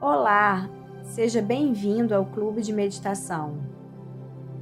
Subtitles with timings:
[0.00, 0.70] Olá,
[1.02, 3.58] seja bem-vindo ao Clube de Meditação.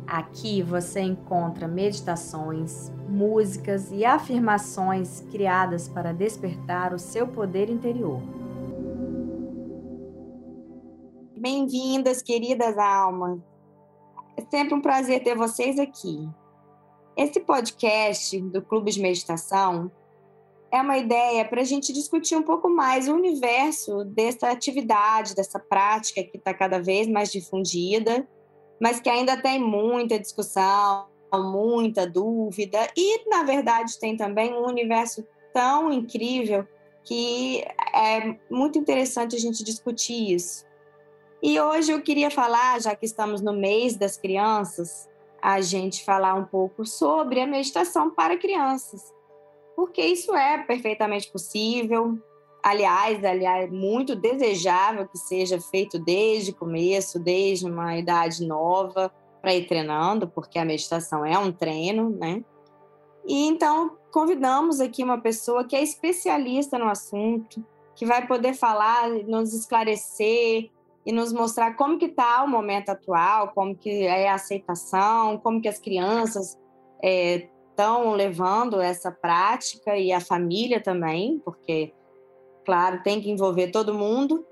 [0.06, 8.22] Aqui você encontra meditações, músicas e afirmações criadas para despertar o seu poder interior.
[11.36, 13.38] Bem-vindas, queridas almas.
[14.38, 16.26] É sempre um prazer ter vocês aqui.
[17.14, 19.92] Esse podcast do Clube de Meditação
[20.76, 25.58] é uma ideia para a gente discutir um pouco mais o universo dessa atividade, dessa
[25.58, 28.28] prática que está cada vez mais difundida,
[28.80, 35.26] mas que ainda tem muita discussão, muita dúvida, e, na verdade, tem também um universo
[35.52, 36.66] tão incrível
[37.04, 37.62] que
[37.94, 40.64] é muito interessante a gente discutir isso.
[41.42, 45.08] E hoje eu queria falar, já que estamos no mês das crianças,
[45.40, 49.15] a gente falar um pouco sobre a meditação para crianças
[49.76, 52.18] porque isso é perfeitamente possível.
[52.62, 59.54] Aliás, aliás, muito desejável que seja feito desde o começo, desde uma idade nova, para
[59.54, 62.42] ir treinando, porque a meditação é um treino, né?
[63.26, 69.08] E então convidamos aqui uma pessoa que é especialista no assunto, que vai poder falar,
[69.26, 70.70] nos esclarecer
[71.04, 75.60] e nos mostrar como que está o momento atual, como que é a aceitação, como
[75.60, 76.58] que as crianças
[77.02, 81.92] é, estão levando essa prática e a família também, porque,
[82.64, 84.46] claro, tem que envolver todo mundo.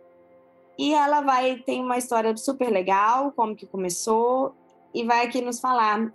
[0.79, 4.55] E ela vai tem uma história super legal, como que começou,
[4.93, 6.13] e vai aqui nos falar.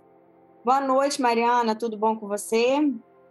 [0.64, 2.78] Boa noite, Mariana, tudo bom com você?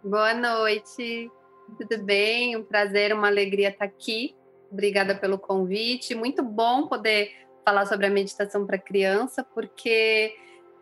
[0.04, 1.30] Boa noite,
[1.78, 2.56] tudo bem?
[2.56, 4.36] Um prazer, uma alegria estar aqui.
[4.70, 6.14] Obrigada pelo convite.
[6.14, 7.32] Muito bom poder
[7.64, 10.34] falar sobre a meditação para criança, porque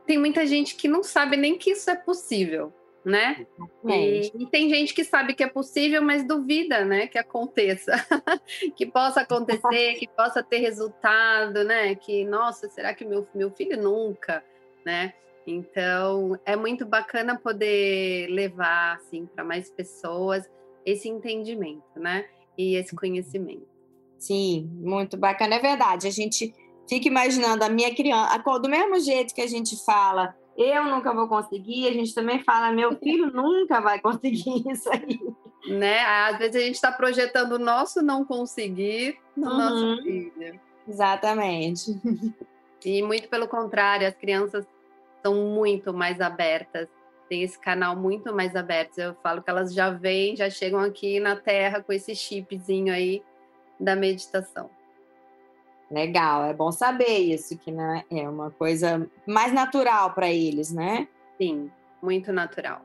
[0.04, 2.72] tem muita gente que não sabe nem que isso é possível
[3.08, 3.46] né?
[3.84, 7.92] E, e, tem gente que sabe que é possível, mas duvida, né, que aconteça,
[8.76, 11.94] que possa acontecer, que possa ter resultado, né?
[11.94, 14.44] Que nossa, será que meu meu filho nunca,
[14.84, 15.14] né?
[15.46, 20.48] Então é muito bacana poder levar assim para mais pessoas
[20.84, 22.26] esse entendimento, né?
[22.56, 22.98] E esse uhum.
[23.00, 23.66] conhecimento.
[24.18, 26.06] Sim, muito bacana, é verdade.
[26.06, 26.52] A gente
[26.88, 31.28] fica imaginando a minha criança, do mesmo jeito que a gente fala eu nunca vou
[31.28, 35.20] conseguir, a gente também fala, meu filho nunca vai conseguir isso aí.
[35.68, 36.00] Né?
[36.00, 39.56] Às vezes a gente está projetando o nosso não conseguir no uhum.
[39.56, 40.60] nosso filho.
[40.88, 42.00] Exatamente.
[42.84, 44.66] E muito pelo contrário, as crianças
[45.22, 46.88] são muito mais abertas,
[47.28, 48.98] tem esse canal muito mais aberto.
[48.98, 53.22] Eu falo que elas já vêm, já chegam aqui na Terra com esse chipzinho aí
[53.78, 54.70] da meditação.
[55.90, 61.08] Legal, é bom saber isso, que né, é uma coisa mais natural para eles, né?
[61.40, 61.70] Sim,
[62.02, 62.82] muito natural.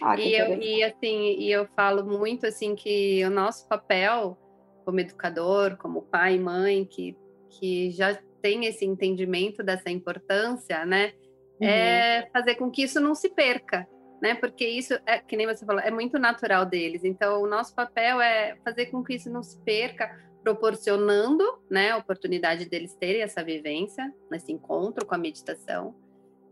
[0.00, 4.38] Ah, e, eu, e assim, e eu falo muito assim que o nosso papel
[4.84, 7.14] como educador, como pai e mãe, que,
[7.50, 11.12] que já tem esse entendimento dessa importância, né?
[11.60, 11.68] É uhum.
[11.68, 13.86] É fazer com que isso não se perca,
[14.22, 14.34] né?
[14.34, 17.04] Porque isso é, que nem você falou, é muito natural deles.
[17.04, 20.10] Então, o nosso papel é fazer com que isso não se perca,
[20.48, 25.94] proporcionando né, a oportunidade deles terem essa vivência, esse encontro com a meditação,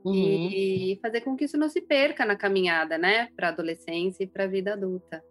[0.05, 0.15] uhum.
[0.15, 4.27] e fazer com que isso não se perca na caminhada, né, para a adolescência e
[4.27, 5.25] para a vida adulta.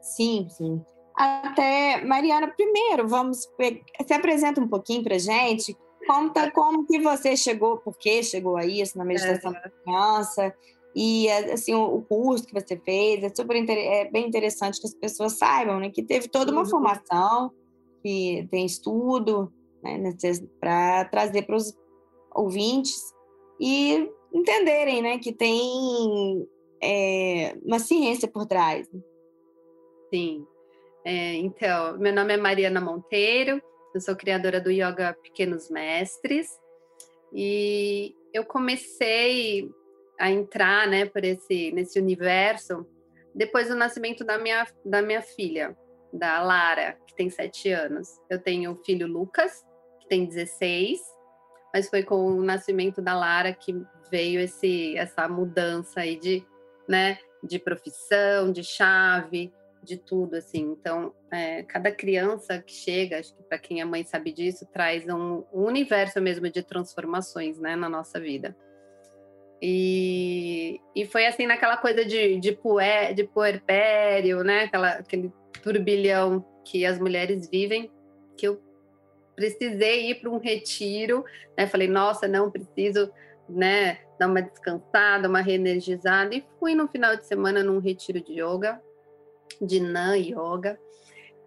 [0.00, 0.82] Sim, sim.
[1.14, 3.40] Até, Mariana, primeiro, vamos
[4.06, 5.76] se apresenta um pouquinho para gente,
[6.06, 9.70] conta como que você chegou, por que chegou a isso na meditação é.
[9.84, 10.54] criança,
[10.96, 15.34] e assim o curso que você fez é super é bem interessante que as pessoas
[15.34, 16.66] saibam né que teve toda uma uhum.
[16.66, 17.52] formação
[18.02, 20.12] que tem estudo né,
[20.60, 21.76] para trazer para os
[22.34, 23.12] ouvintes
[23.60, 26.48] e entenderem né, que tem
[26.82, 28.90] é, uma ciência por trás.
[28.92, 29.00] Né.
[30.12, 30.46] Sim.
[31.04, 33.62] É, então, meu nome é Mariana Monteiro,
[33.94, 36.48] eu sou criadora do Yoga Pequenos Mestres
[37.32, 39.70] e eu comecei
[40.18, 42.86] a entrar né, por esse, nesse universo
[43.34, 45.76] depois do nascimento da minha, da minha filha
[46.12, 48.08] da Lara, que tem sete anos.
[48.30, 49.64] Eu tenho o filho Lucas,
[50.00, 51.00] que tem 16,
[51.72, 53.74] mas foi com o nascimento da Lara que
[54.10, 56.44] veio esse, essa mudança aí de,
[56.88, 59.52] né, de profissão, de chave,
[59.82, 60.76] de tudo, assim.
[60.78, 65.06] Então, é, cada criança que chega, acho que para quem é mãe sabe disso, traz
[65.08, 68.56] um, um, universo mesmo de transformações, né, na nossa vida.
[69.60, 75.32] E, e foi assim naquela coisa de, de, puer, de puerpério, né, aquela, aquele
[75.62, 77.90] turbilhão que as mulheres vivem,
[78.36, 78.60] que eu
[79.34, 81.24] precisei ir para um retiro,
[81.56, 81.66] né?
[81.66, 83.10] Falei, nossa, não preciso,
[83.48, 88.34] né, dar uma descansada, uma reenergizada e fui no final de semana num retiro de
[88.34, 88.80] yoga,
[89.60, 90.78] de Nan Yoga.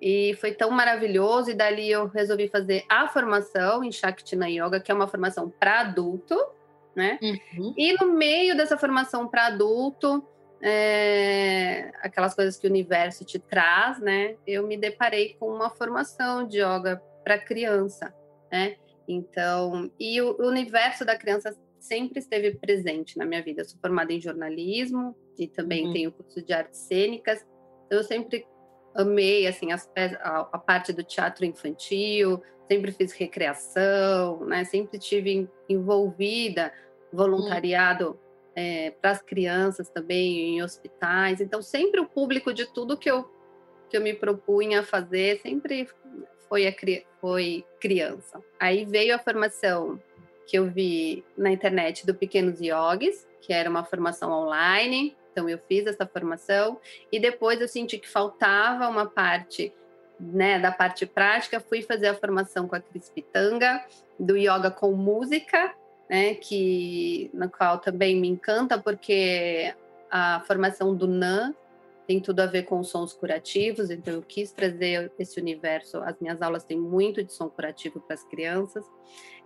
[0.01, 4.91] E foi tão maravilhoso, e dali eu resolvi fazer a formação em Shaktina Yoga, que
[4.91, 6.35] é uma formação para adulto,
[6.95, 7.19] né?
[7.21, 7.73] Uhum.
[7.77, 10.25] E no meio dessa formação para adulto,
[10.61, 14.35] é, aquelas coisas que o universo te traz, né?
[14.45, 18.13] Eu me deparei com uma formação de yoga para criança,
[18.51, 18.75] né?
[19.07, 23.61] Então, e o, o universo da criança sempre esteve presente na minha vida.
[23.61, 25.93] Eu sou formada em jornalismo e também uhum.
[25.93, 27.45] tenho curso de artes cênicas.
[27.85, 28.45] Então, eu sempre
[28.93, 34.63] amei assim as, a, a, parte do teatro infantil, sempre fiz recreação, né?
[34.63, 36.71] Sempre tive envolvida
[37.11, 38.30] voluntariado hum.
[38.55, 41.41] É, para as crianças também em hospitais.
[41.41, 43.29] Então sempre o público de tudo que eu
[43.89, 45.87] que eu me propunha a fazer sempre
[46.47, 46.73] foi a
[47.19, 48.41] foi criança.
[48.59, 50.01] Aí veio a formação
[50.47, 55.57] que eu vi na internet do Pequenos Yogis, que era uma formação online então eu
[55.67, 56.79] fiz essa formação
[57.11, 59.73] e depois eu senti que faltava uma parte,
[60.19, 63.83] né, da parte prática, fui fazer a formação com a Cris Pitanga
[64.19, 65.73] do yoga com música,
[66.11, 69.73] né, que na qual também me encanta porque
[70.11, 71.55] a formação do NAN
[72.05, 75.99] tem tudo a ver com sons curativos, então eu quis trazer esse universo.
[75.99, 78.83] As minhas aulas têm muito de som curativo para as crianças.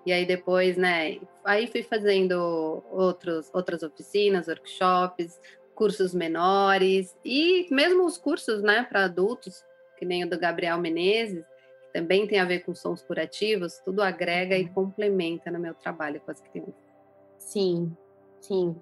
[0.03, 5.39] E aí depois, né, aí fui fazendo outros, outras oficinas, workshops,
[5.75, 9.63] cursos menores e mesmo os cursos, né, para adultos,
[9.99, 11.45] que nem o do Gabriel Menezes,
[11.95, 14.73] também tem a ver com sons curativos, tudo agrega e uhum.
[14.73, 16.75] complementa no meu trabalho com as crianças.
[17.37, 17.95] Sim,
[18.41, 18.75] sim.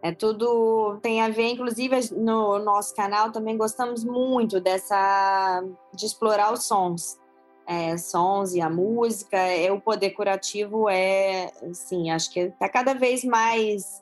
[0.00, 6.52] É tudo tem a ver, inclusive no nosso canal também gostamos muito dessa de explorar
[6.52, 7.18] os sons,
[7.66, 9.36] é, sons e a música.
[9.36, 14.00] É o poder curativo é, sim, acho que está cada vez mais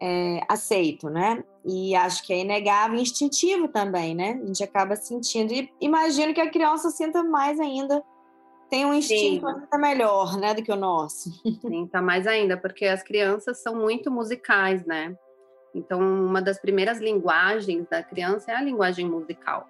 [0.00, 1.42] é, aceito, né?
[1.64, 4.40] E acho que é inegável, instintivo também, né?
[4.42, 5.52] A gente acaba sentindo.
[5.52, 8.02] E imagino que a criança sinta mais ainda,
[8.68, 9.54] tem um instinto Sim.
[9.54, 11.30] ainda melhor, né, do que o nosso.
[11.60, 15.16] Sim, tá mais ainda, porque as crianças são muito musicais, né?
[15.74, 19.68] Então, uma das primeiras linguagens da criança é a linguagem musical.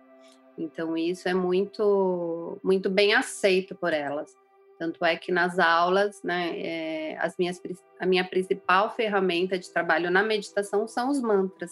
[0.56, 4.34] Então, isso é muito, muito bem aceito por elas.
[4.78, 7.61] Tanto é que nas aulas, né, é, as minhas,
[7.99, 11.70] a minha principal ferramenta de trabalho na meditação são os mantras,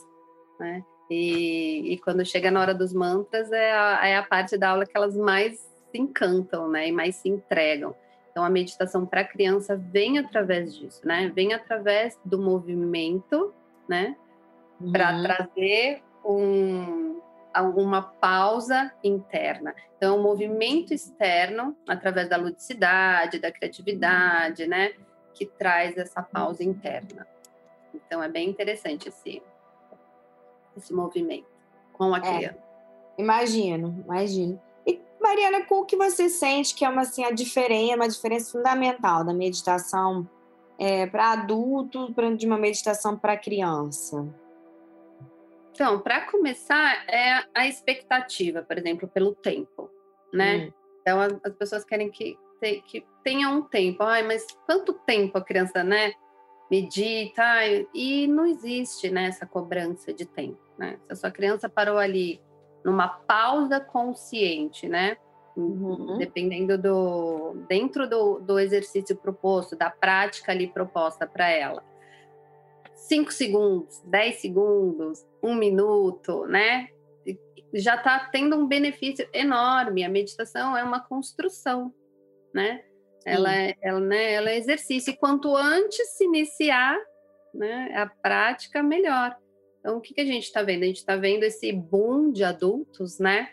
[0.59, 0.83] né?
[1.11, 4.87] E, e quando chega na hora dos mantras é a, é a parte da aula
[4.87, 5.59] que elas mais
[5.91, 7.95] se encantam, né, e mais se entregam.
[8.31, 11.31] Então a meditação para a criança vem através disso, né?
[11.33, 13.55] Vem através do movimento,
[13.87, 14.17] né?
[14.91, 15.23] Para uhum.
[15.23, 17.14] trazer um,
[17.55, 19.75] alguma pausa interna.
[19.97, 24.93] Então, o movimento externo, através da ludicidade, da criatividade, né,
[25.33, 27.27] que traz essa pausa interna.
[27.95, 29.41] Então, é bem interessante esse,
[30.77, 31.47] esse movimento
[31.93, 32.59] com a é, criança.
[33.17, 34.61] Imagino, imagino.
[34.85, 39.25] E, Mariana, qual que você sente que é uma, assim, a diferença, uma diferença fundamental
[39.25, 40.29] da meditação
[40.77, 44.27] é, para adulto pra, de uma meditação para criança?
[45.75, 49.91] Então, para começar, é a expectativa, por exemplo, pelo tempo,
[50.33, 50.69] né?
[50.69, 50.73] Hum.
[51.01, 52.39] Então, as, as, pessoas querem que,
[52.87, 54.05] que tenha um tempo.
[54.05, 56.13] Ai, mas quanto tempo a criança, né?
[56.71, 57.43] Medita,
[57.93, 60.97] e não existe né, essa cobrança de tempo, né?
[61.07, 62.41] Se a sua criança parou ali
[62.85, 65.17] numa pausa consciente, né?
[65.57, 66.19] Uhum.
[66.19, 67.65] Dependendo do.
[67.69, 71.83] dentro do, do exercício proposto, da prática ali proposta para ela
[73.09, 76.89] 5 segundos, 10 segundos, um minuto, né?
[77.75, 80.05] Já está tendo um benefício enorme.
[80.05, 81.93] A meditação é uma construção,
[82.55, 82.83] né?
[83.27, 85.13] Ela é, ela, né, ela é exercício.
[85.13, 86.97] E quanto antes se iniciar
[87.53, 89.37] né, a prática, melhor.
[89.81, 90.83] Então, o que, que a gente está vendo?
[90.83, 93.51] A gente está vendo esse boom de adultos, né?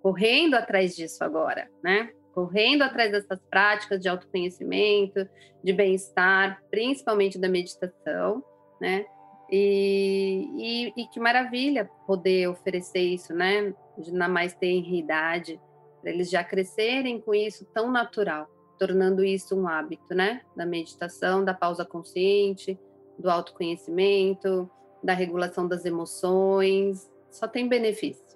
[0.00, 2.12] Correndo atrás disso agora, né?
[2.32, 5.28] Correndo atrás dessas práticas de autoconhecimento,
[5.62, 8.44] de bem-estar, principalmente da meditação
[8.80, 9.04] né?
[9.50, 13.74] E, e, e, que maravilha poder oferecer isso, né?
[14.12, 15.60] Na mais tenridade,
[16.00, 20.42] para eles já crescerem com isso tão natural, tornando isso um hábito, né?
[20.56, 22.78] Da meditação, da pausa consciente,
[23.18, 24.70] do autoconhecimento,
[25.02, 28.30] da regulação das emoções, só tem benefício.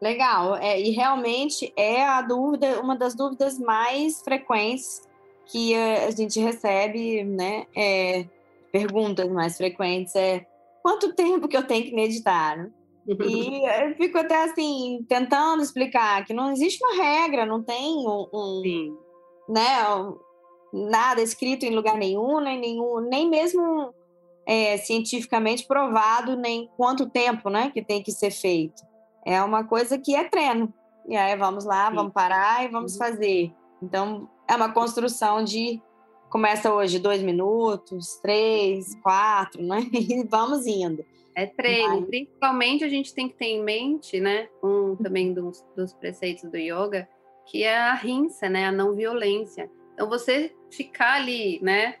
[0.00, 5.00] Legal, é, e realmente é a dúvida, uma das dúvidas mais frequentes
[5.46, 7.66] que a gente recebe, né?
[7.74, 8.26] É,
[8.74, 10.44] perguntas mais frequentes é
[10.82, 12.68] quanto tempo que eu tenho que meditar?
[13.06, 18.26] E eu fico até assim, tentando explicar que não existe uma regra, não tem um,
[18.34, 18.62] um
[19.48, 20.18] né, um,
[20.90, 23.94] nada escrito em lugar nenhum, nem, nenhum, nem mesmo
[24.44, 28.82] é, cientificamente provado, nem quanto tempo né, que tem que ser feito.
[29.24, 30.74] É uma coisa que é treino.
[31.08, 31.94] e aí vamos lá, Sim.
[31.94, 32.98] vamos parar e vamos uhum.
[32.98, 33.54] fazer.
[33.80, 35.80] Então, é uma construção de
[36.34, 39.86] começa hoje dois minutos, três, quatro, né?
[39.94, 41.06] E vamos indo.
[41.32, 42.00] É treino.
[42.00, 42.06] Vai.
[42.06, 44.48] Principalmente a gente tem que ter em mente, né?
[44.60, 47.08] Um também dos, dos preceitos do yoga,
[47.46, 48.66] que é a rinça, né?
[48.66, 49.70] A não violência.
[49.92, 51.98] Então você ficar ali, né?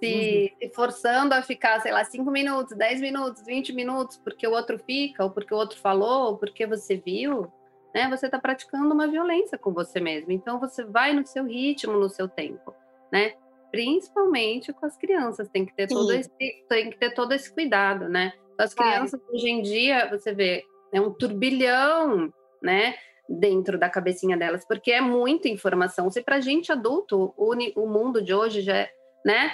[0.00, 0.70] Se, uhum.
[0.74, 5.24] forçando a ficar, sei lá, cinco minutos, dez minutos, vinte minutos, porque o outro fica,
[5.24, 7.52] ou porque o outro falou, ou porque você viu,
[7.94, 8.08] né?
[8.08, 10.32] Você está praticando uma violência com você mesmo.
[10.32, 12.74] Então você vai no seu ritmo, no seu tempo,
[13.12, 13.34] né?
[13.70, 16.30] Principalmente com as crianças, tem que ter todo esse,
[16.68, 18.32] tem que ter todo esse cuidado, né?
[18.58, 22.32] As crianças hoje em dia, você vê, é um turbilhão,
[22.62, 22.94] né?
[23.28, 26.10] Dentro da cabecinha delas, porque é muita informação.
[26.10, 28.90] Se para gente adulto, o, o mundo de hoje já é,
[29.24, 29.52] né?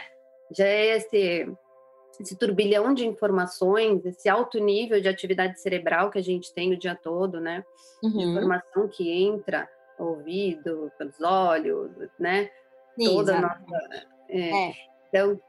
[0.56, 1.48] Já é esse
[2.20, 6.78] esse turbilhão de informações, esse alto nível de atividade cerebral que a gente tem o
[6.78, 7.64] dia todo, né?
[8.02, 8.30] Uhum.
[8.30, 9.68] Informação que entra
[9.98, 12.50] ouvido, pelos olhos, né?
[12.96, 14.06] Toda a nossa.
[14.28, 14.68] É.
[14.68, 14.74] É.
[15.08, 15.40] Então,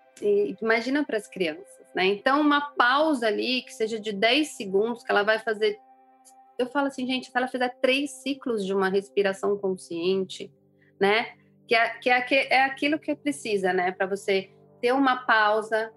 [0.62, 2.06] imagina para as crianças, né?
[2.06, 5.78] Então, uma pausa ali, que seja de 10 segundos, que ela vai fazer.
[6.58, 10.52] Eu falo assim, gente, se ela fizer três ciclos de uma respiração consciente,
[11.00, 11.34] né?
[11.68, 13.92] Que é, que é, é aquilo que precisa, né?
[13.92, 15.92] Para você ter uma pausa,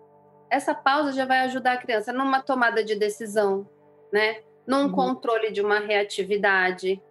[0.50, 3.68] essa pausa já vai ajudar a criança numa tomada de decisão,
[4.12, 4.42] né?
[4.66, 4.92] Num uhum.
[4.92, 7.02] controle de uma reatividade,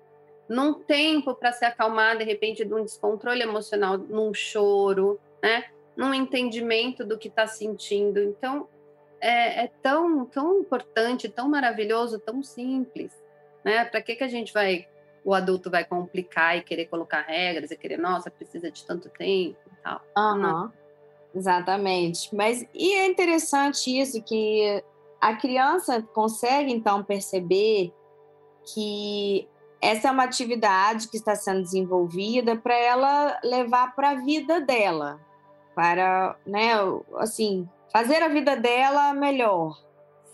[0.49, 5.65] num tempo para se acalmar de repente de um descontrole emocional, num choro, né?
[5.95, 8.21] Num entendimento do que está sentindo.
[8.21, 8.67] Então
[9.19, 13.11] é, é, tão tão importante, tão maravilhoso, tão simples,
[13.63, 13.83] né?
[13.85, 14.87] Para que que a gente vai
[15.23, 19.57] o adulto vai complicar e querer colocar regras e querer, nossa, precisa de tanto tempo
[19.67, 20.01] e tal.
[20.17, 20.71] Uhum.
[21.35, 22.33] Exatamente.
[22.33, 24.81] Mas e é interessante isso que
[25.19, 27.91] a criança consegue então perceber
[28.73, 29.47] que
[29.81, 35.19] essa é uma atividade que está sendo desenvolvida para ela levar para a vida dela,
[35.75, 36.71] para, né,
[37.17, 39.77] assim, fazer a vida dela melhor.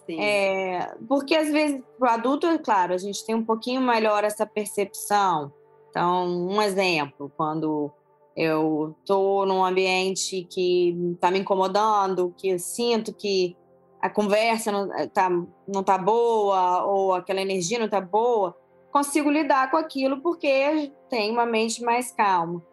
[0.10, 4.24] É, porque às vezes para o adulto, é claro, a gente tem um pouquinho melhor
[4.24, 5.52] essa percepção.
[5.90, 7.92] Então, um exemplo, quando
[8.36, 13.56] eu estou num ambiente que está me incomodando, que eu sinto que
[14.02, 15.30] a conversa não está
[15.66, 18.58] não tá boa ou aquela energia não está boa,
[18.94, 22.64] consigo lidar com aquilo porque tenho uma mente mais calma.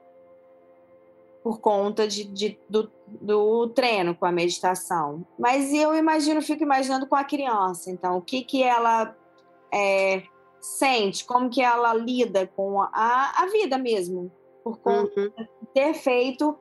[1.43, 5.27] Por conta de, de do, do treino com a meditação.
[5.39, 7.91] Mas eu imagino, fico imaginando com a criança.
[7.91, 9.17] Então, o que, que ela
[9.73, 10.23] é,
[10.61, 14.31] sente, como que ela lida com a, a vida mesmo
[14.62, 15.33] por conta uhum.
[15.39, 16.55] de ter feito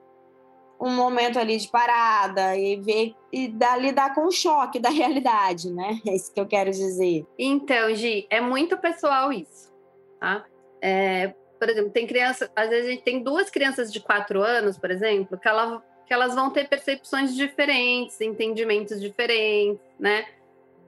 [0.80, 5.72] um momento ali de parada e ver e dar, lidar com o choque da realidade,
[5.72, 6.00] né?
[6.08, 7.26] É isso que eu quero dizer.
[7.38, 9.74] Então, Gi, é muito pessoal isso,
[10.20, 10.46] tá?
[10.82, 14.78] É, por exemplo, tem criança, às vezes a gente tem duas crianças de quatro anos,
[14.78, 20.26] por exemplo, que, ela, que elas vão ter percepções diferentes, entendimentos diferentes, né?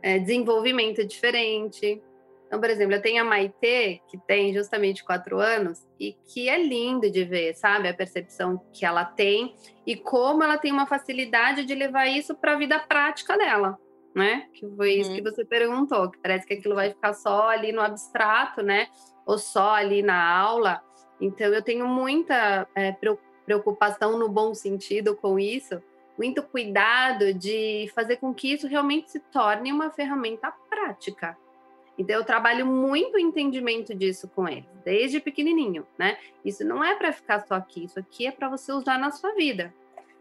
[0.01, 2.01] É, desenvolvimento diferente.
[2.51, 6.62] Então, por exemplo, eu tenho a Maitê, que tem justamente quatro anos, e que é
[6.62, 7.88] lindo de ver, sabe?
[7.88, 9.55] A percepção que ela tem
[9.88, 13.79] e como ela tem uma facilidade de levar isso para a vida prática dela,
[14.13, 14.50] né?
[14.53, 15.15] Que foi isso uhum.
[15.15, 18.88] que você perguntou, que parece que aquilo vai ficar só ali no abstrato, né?
[19.25, 20.81] Ou só ali na aula.
[21.22, 22.93] Então, eu tenho muita é,
[23.46, 25.81] preocupação no bom sentido com isso,
[26.17, 31.38] muito cuidado de fazer com que isso realmente se torne uma ferramenta prática
[31.98, 36.17] então eu trabalho muito o entendimento disso com eles, desde pequenininho, né?
[36.43, 39.33] Isso não é para ficar só aqui, isso aqui é para você usar na sua
[39.33, 39.74] vida.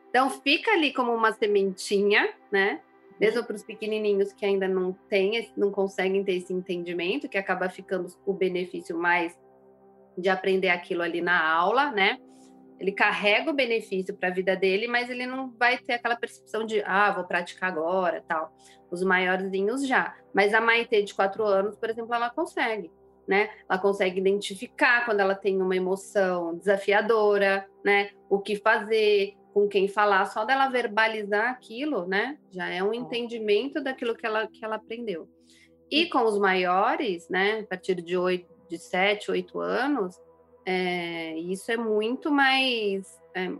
[0.08, 2.80] Então fica ali como uma sementinha, né?
[3.18, 7.68] Mesmo para os pequenininhos que ainda não têm, não conseguem ter esse entendimento, que acaba
[7.68, 9.38] ficando o benefício mais
[10.16, 12.18] de aprender aquilo ali na aula, né?
[12.80, 16.64] Ele carrega o benefício para a vida dele, mas ele não vai ter aquela percepção
[16.64, 18.56] de, ah, vou praticar agora, tal.
[18.90, 20.16] Os maiorzinhos já.
[20.32, 22.90] Mas a Maite de quatro anos, por exemplo, ela consegue,
[23.28, 23.50] né?
[23.68, 28.12] Ela consegue identificar quando ela tem uma emoção desafiadora, né?
[28.30, 32.38] O que fazer, com quem falar, só dela verbalizar aquilo, né?
[32.50, 35.28] Já é um entendimento daquilo que ela, que ela aprendeu.
[35.90, 37.60] E com os maiores, né?
[37.60, 40.16] A partir de oito, de sete, oito anos,
[40.64, 43.50] é, isso é muito mais é,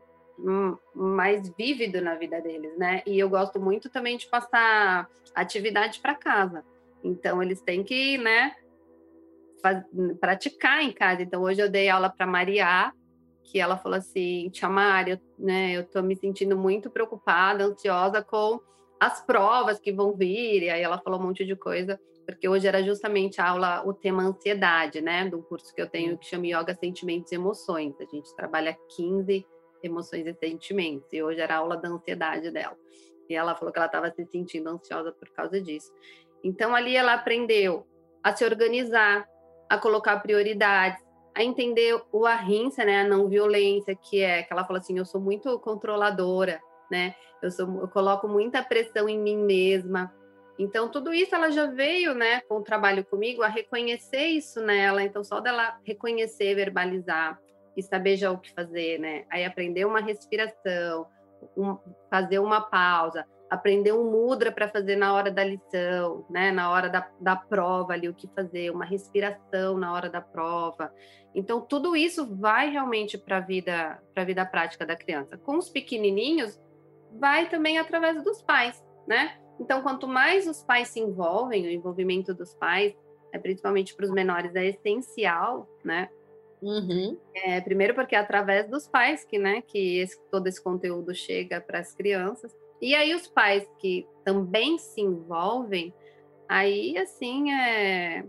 [0.94, 3.02] mais vívido na vida deles, né?
[3.06, 6.64] E eu gosto muito também de passar atividade para casa.
[7.02, 8.54] Então eles têm que, né,
[9.62, 9.84] faz,
[10.20, 11.22] praticar em casa.
[11.22, 12.92] Então hoje eu dei aula para Maria,
[13.44, 18.22] que ela falou assim, Tia Mari, eu, né, eu tô me sentindo muito preocupada, ansiosa
[18.22, 18.60] com
[18.98, 20.64] as provas que vão vir.
[20.64, 21.98] E aí ela falou um monte de coisa.
[22.32, 25.28] Porque hoje era justamente a aula, o tema ansiedade, né?
[25.28, 27.94] Do curso que eu tenho que chama Yoga Sentimentos e Emoções.
[28.00, 29.46] A gente trabalha 15
[29.82, 32.76] emoções e sentimentos, e hoje era a aula da ansiedade dela.
[33.28, 35.90] E ela falou que ela estava se sentindo ansiosa por causa disso.
[36.42, 37.86] Então ali ela aprendeu
[38.22, 39.26] a se organizar,
[39.68, 41.02] a colocar prioridades,
[41.34, 45.04] a entender o arrinça, né, a não violência, que é que ela fala assim, eu
[45.04, 46.60] sou muito controladora,
[46.90, 47.14] né?
[47.42, 50.12] Eu sou eu coloco muita pressão em mim mesma.
[50.60, 55.02] Então tudo isso ela já veio, né, com o trabalho comigo a reconhecer isso nela,
[55.02, 57.40] então só dela reconhecer, verbalizar
[57.74, 59.24] e saber já o que fazer, né?
[59.30, 61.06] Aí aprender uma respiração,
[61.56, 61.78] um,
[62.10, 66.52] fazer uma pausa, aprender um mudra para fazer na hora da lição, né?
[66.52, 70.92] Na hora da, da prova ali, o que fazer, uma respiração na hora da prova.
[71.34, 75.38] Então, tudo isso vai realmente para a vida, para a vida prática da criança.
[75.38, 76.60] Com os pequenininhos,
[77.18, 79.39] vai também através dos pais, né?
[79.60, 82.96] Então, quanto mais os pais se envolvem, o envolvimento dos pais,
[83.30, 86.08] é, principalmente para os menores, é essencial, né?
[86.62, 87.18] Uhum.
[87.34, 91.60] É, primeiro porque é através dos pais que, né, que esse, todo esse conteúdo chega
[91.60, 92.56] para as crianças.
[92.80, 95.94] E aí os pais que também se envolvem,
[96.48, 98.24] aí assim é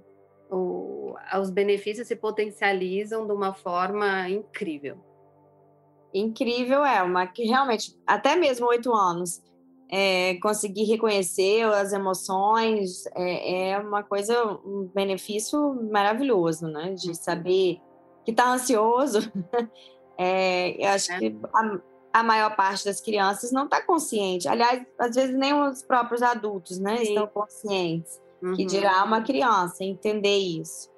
[0.49, 4.97] o, os benefícios se potencializam de uma forma incrível.
[6.13, 9.41] Incrível é uma que realmente até mesmo oito anos
[9.91, 16.93] é, conseguir reconhecer as emoções é, é, uma coisa um benefício maravilhoso, né?
[16.93, 17.13] De uhum.
[17.13, 17.81] saber
[18.23, 19.19] que está ansioso.
[20.17, 21.19] é, eu acho é.
[21.19, 21.79] que a,
[22.13, 24.47] a maior parte das crianças não está consciente.
[24.47, 28.21] Aliás, às vezes nem os próprios adultos né, estão conscientes.
[28.41, 28.55] Uhum.
[28.55, 30.89] Que dirá uma criança entender isso.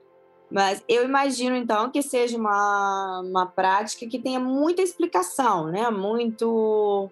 [0.52, 5.90] Mas eu imagino, então, que seja uma, uma prática que tenha muita explicação, né?
[5.90, 7.10] Muito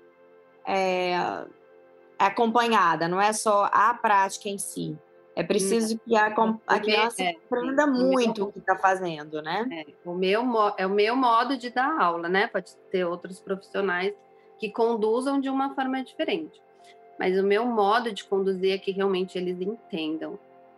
[0.66, 1.18] é,
[2.28, 4.98] acompanhada, não é só a prática em si.
[5.36, 6.34] É preciso que a,
[6.68, 9.66] a criança é, aprenda muito o, que está fazendo, né?
[9.72, 10.44] É, o meu,
[10.78, 12.48] é o meu modo de dar aula, né?
[12.48, 14.14] Pode ter outros profissionais
[14.60, 16.62] que conduzam de uma forma diferente.
[17.18, 20.38] Mas o meu modo de conduzir é que realmente eles entendam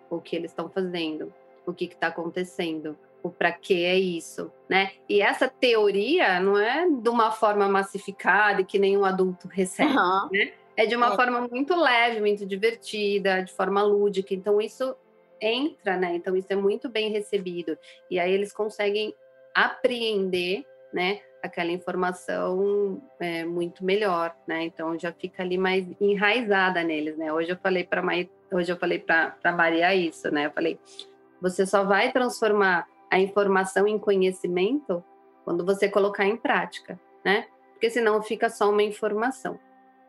[0.10, 1.34] o que eles estão fazendo,
[1.65, 4.91] o que está acontecendo, o para que é isso, né?
[5.10, 10.30] E essa teoria não é de uma forma massificada e que nenhum adulto recebe, uhum.
[10.32, 10.54] né?
[10.76, 11.16] É de uma é.
[11.16, 14.34] forma muito leve, muito divertida, de forma lúdica.
[14.34, 14.96] Então, isso
[15.40, 16.16] entra, né?
[16.16, 17.78] Então, isso é muito bem recebido.
[18.10, 19.14] E aí eles conseguem
[19.54, 21.22] apreender, né?
[21.42, 24.64] Aquela informação é, muito melhor, né?
[24.64, 27.32] Então já fica ali mais enraizada neles, né?
[27.32, 28.02] Hoje eu falei para
[28.52, 30.46] hoje eu falei para Maria isso, né?
[30.46, 30.80] Eu falei,
[31.42, 35.04] você só vai transformar a informação em conhecimento
[35.44, 37.48] quando você colocar em prática, né?
[37.74, 39.60] Porque senão fica só uma informação.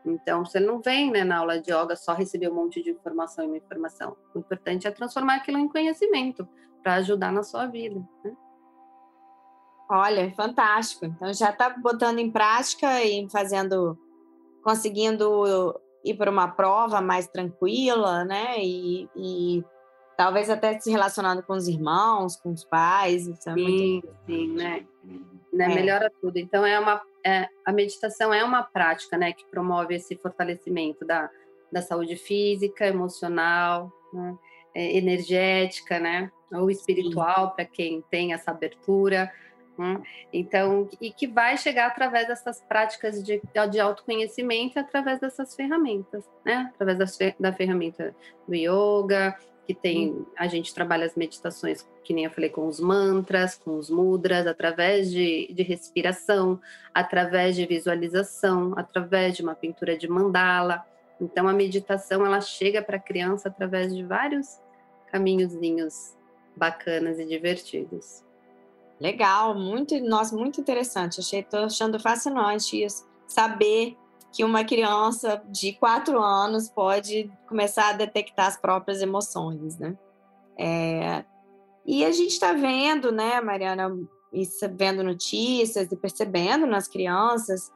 [0.05, 3.43] Então, você não vem né, na aula de yoga só receber um monte de informação
[3.43, 4.15] e uma informação.
[4.33, 6.47] O importante é transformar aquilo em conhecimento
[6.83, 7.99] para ajudar na sua vida.
[8.23, 8.35] Né?
[9.89, 11.05] Olha, fantástico.
[11.05, 13.97] Então já está botando em prática e fazendo,
[14.63, 18.63] conseguindo ir para uma prova mais tranquila, né?
[18.63, 19.63] E, e,
[20.17, 23.27] talvez até se relacionando com os irmãos, com os pais.
[23.27, 24.15] Isso é sim, muito...
[24.25, 24.85] sim, né?
[25.55, 25.65] Né?
[25.65, 25.75] É.
[25.75, 26.37] Melhora tudo.
[26.37, 31.27] Então é uma é, a meditação é uma prática, né, que promove esse fortalecimento da,
[31.71, 34.37] da saúde física, emocional, né,
[34.75, 39.31] é, energética, né, ou espiritual para quem tem essa abertura.
[39.75, 40.01] Né?
[40.31, 43.41] Então, e que vai chegar através dessas práticas de,
[43.71, 46.71] de autoconhecimento, através dessas ferramentas, né?
[46.73, 47.05] Através da,
[47.37, 48.15] da ferramenta
[48.47, 50.25] do yoga, que tem hum.
[50.37, 54.45] a gente trabalha as meditações, que nem eu falei, com os mantras, com os mudras,
[54.45, 56.59] através de, de respiração,
[56.93, 60.85] através de visualização, através de uma pintura de mandala.
[61.19, 64.59] Então a meditação ela chega para a criança através de vários
[65.11, 66.15] caminhozinhos
[66.55, 68.23] bacanas e divertidos.
[68.99, 71.19] Legal, muito, nossa, muito interessante.
[71.19, 73.05] Achei, tô achando fascinante isso.
[73.27, 73.97] Saber
[74.35, 79.97] que uma criança de quatro anos pode começar a detectar as próprias emoções, né?
[80.59, 81.23] É,
[81.85, 83.89] e a gente está vendo, né, Mariana,
[84.73, 87.71] vendo notícias e percebendo nas crianças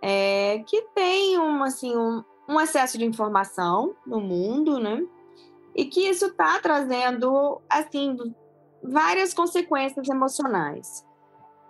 [0.00, 5.04] é, que tem um, assim, um, um excesso de informação no mundo, né?
[5.74, 8.16] E que isso está trazendo, assim,
[8.80, 11.04] várias consequências emocionais.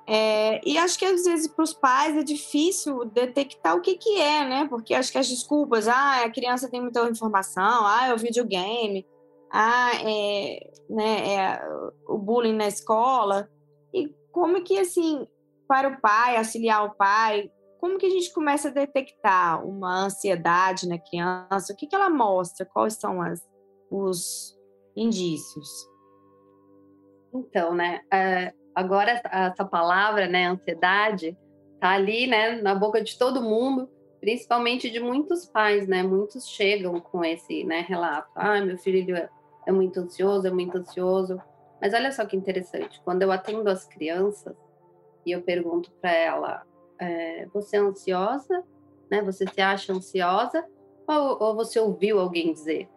[0.07, 4.21] É, e acho que às vezes para os pais é difícil detectar o que, que
[4.21, 4.67] é, né?
[4.69, 9.07] Porque acho que as desculpas, ah, a criança tem muita informação, ah, é o videogame,
[9.51, 11.69] ah, é, né, é
[12.07, 13.49] o bullying na escola.
[13.95, 15.27] E como que, assim,
[15.67, 20.89] para o pai, auxiliar o pai, como que a gente começa a detectar uma ansiedade
[20.89, 21.73] na criança?
[21.73, 22.67] O que, que ela mostra?
[22.67, 23.41] Quais são as,
[23.91, 24.55] os,
[24.97, 25.69] indícios?
[27.33, 31.37] Então, né, é, agora essa palavra, né, ansiedade,
[31.81, 33.89] tá ali, né, na boca de todo mundo,
[34.21, 36.03] principalmente de muitos pais, né?
[36.03, 38.31] Muitos chegam com esse, né, relato.
[38.35, 39.29] Ah, meu filho é,
[39.67, 41.39] é muito ansioso, é muito ansioso.
[41.81, 44.57] Mas olha só que interessante, quando eu atendo as crianças
[45.27, 46.63] e eu pergunto para ela,
[46.99, 48.65] é, você é ansiosa?
[49.11, 49.21] Né?
[49.23, 50.65] Você se acha ansiosa?
[51.07, 52.89] Ou, ou você ouviu alguém dizer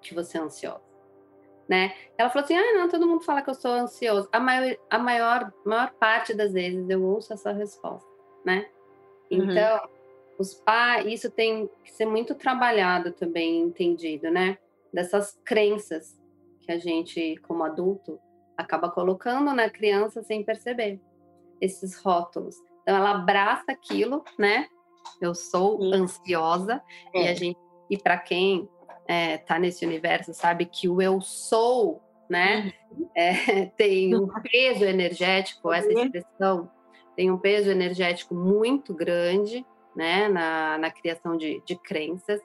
[0.00, 0.93] que você é ansiosa?
[1.68, 1.94] Né?
[2.18, 4.28] Ela falou assim: ah, não, todo mundo fala que eu sou ansioso.
[4.30, 8.08] A maior, a maior, maior parte das vezes eu ouço essa resposta,
[8.44, 8.66] né?
[9.30, 9.50] Uhum.
[9.50, 9.88] Então, uhum.
[10.38, 14.58] os pais, isso tem que ser muito trabalhado também, entendido, né?
[14.92, 16.20] Dessas crenças
[16.60, 18.20] que a gente, como adulto,
[18.56, 21.00] acaba colocando na criança sem perceber
[21.60, 22.56] esses rótulos.
[22.82, 24.68] Então, ela abraça aquilo, né?
[25.20, 25.94] Eu sou Sim.
[25.94, 26.82] ansiosa
[27.14, 27.24] é.
[27.24, 27.58] e a gente
[27.90, 28.68] e para quem
[29.06, 33.10] é, nesse universo sabe que o eu sou, né, uhum.
[33.14, 36.04] é, tem um peso energético, essa uhum.
[36.04, 36.70] expressão
[37.16, 39.64] tem um peso energético muito grande,
[39.94, 42.40] né, na, na criação de, de crenças.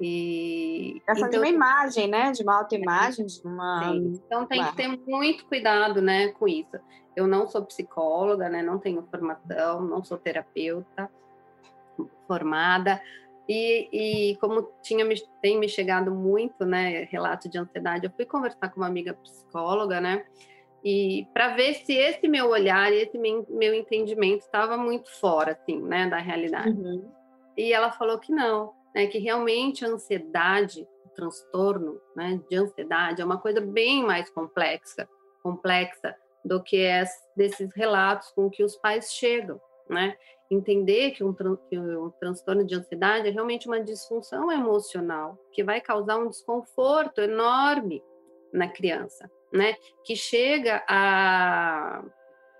[0.00, 2.32] E, Essa então, de uma imagem, né?
[2.32, 3.92] De uma autoimagem, de uma.
[3.92, 4.18] Sim.
[4.24, 6.78] Então tem que ter muito cuidado, né, com isso.
[7.14, 8.62] Eu não sou psicóloga, né?
[8.62, 11.10] Não tenho formação, não sou terapeuta
[12.26, 13.00] formada.
[13.48, 13.88] E,
[14.30, 15.04] e como tinha
[15.42, 20.00] tem me chegado muito, né, relato de ansiedade, eu fui conversar com uma amiga psicóloga,
[20.00, 20.24] né,
[20.84, 25.80] e para ver se esse meu olhar, esse meu, meu entendimento estava muito fora, assim,
[25.80, 26.70] né, da realidade.
[26.70, 27.10] Uhum.
[27.56, 33.20] E ela falou que não, né, que realmente a ansiedade, o transtorno, né, de ansiedade
[33.20, 35.08] é uma coisa bem mais complexa,
[35.42, 40.16] complexa do que es, desses relatos com que os pais chegam, né?
[40.50, 45.80] Entender que um, que um transtorno de ansiedade é realmente uma disfunção emocional que vai
[45.80, 48.02] causar um desconforto enorme
[48.52, 49.76] na criança, né?
[50.04, 52.02] Que chega a,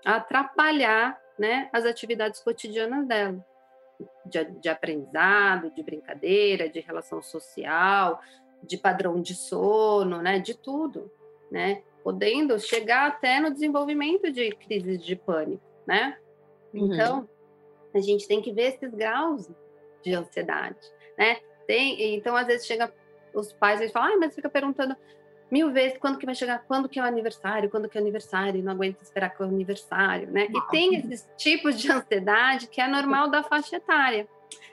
[0.05, 3.45] a atrapalhar, né, as atividades cotidianas dela,
[4.25, 8.21] de, de aprendizado, de brincadeira, de relação social,
[8.63, 11.11] de padrão de sono, né, de tudo,
[11.51, 11.83] né?
[12.03, 16.17] Podendo chegar até no desenvolvimento de crises de pânico, né?
[16.73, 17.27] Uhum.
[17.93, 19.49] A gente tem que ver esses graus
[20.03, 20.79] de ansiedade,
[21.17, 21.37] né?
[21.67, 22.91] Tem, então, às vezes, chega
[23.33, 24.95] os pais e falam, ah, mas fica perguntando
[25.49, 28.03] mil vezes quando que vai chegar, quando que é o aniversário, quando que é o
[28.03, 30.47] aniversário, não aguenta esperar que é o aniversário, né?
[30.49, 34.27] E tem esses tipos de ansiedade que é normal da faixa etária.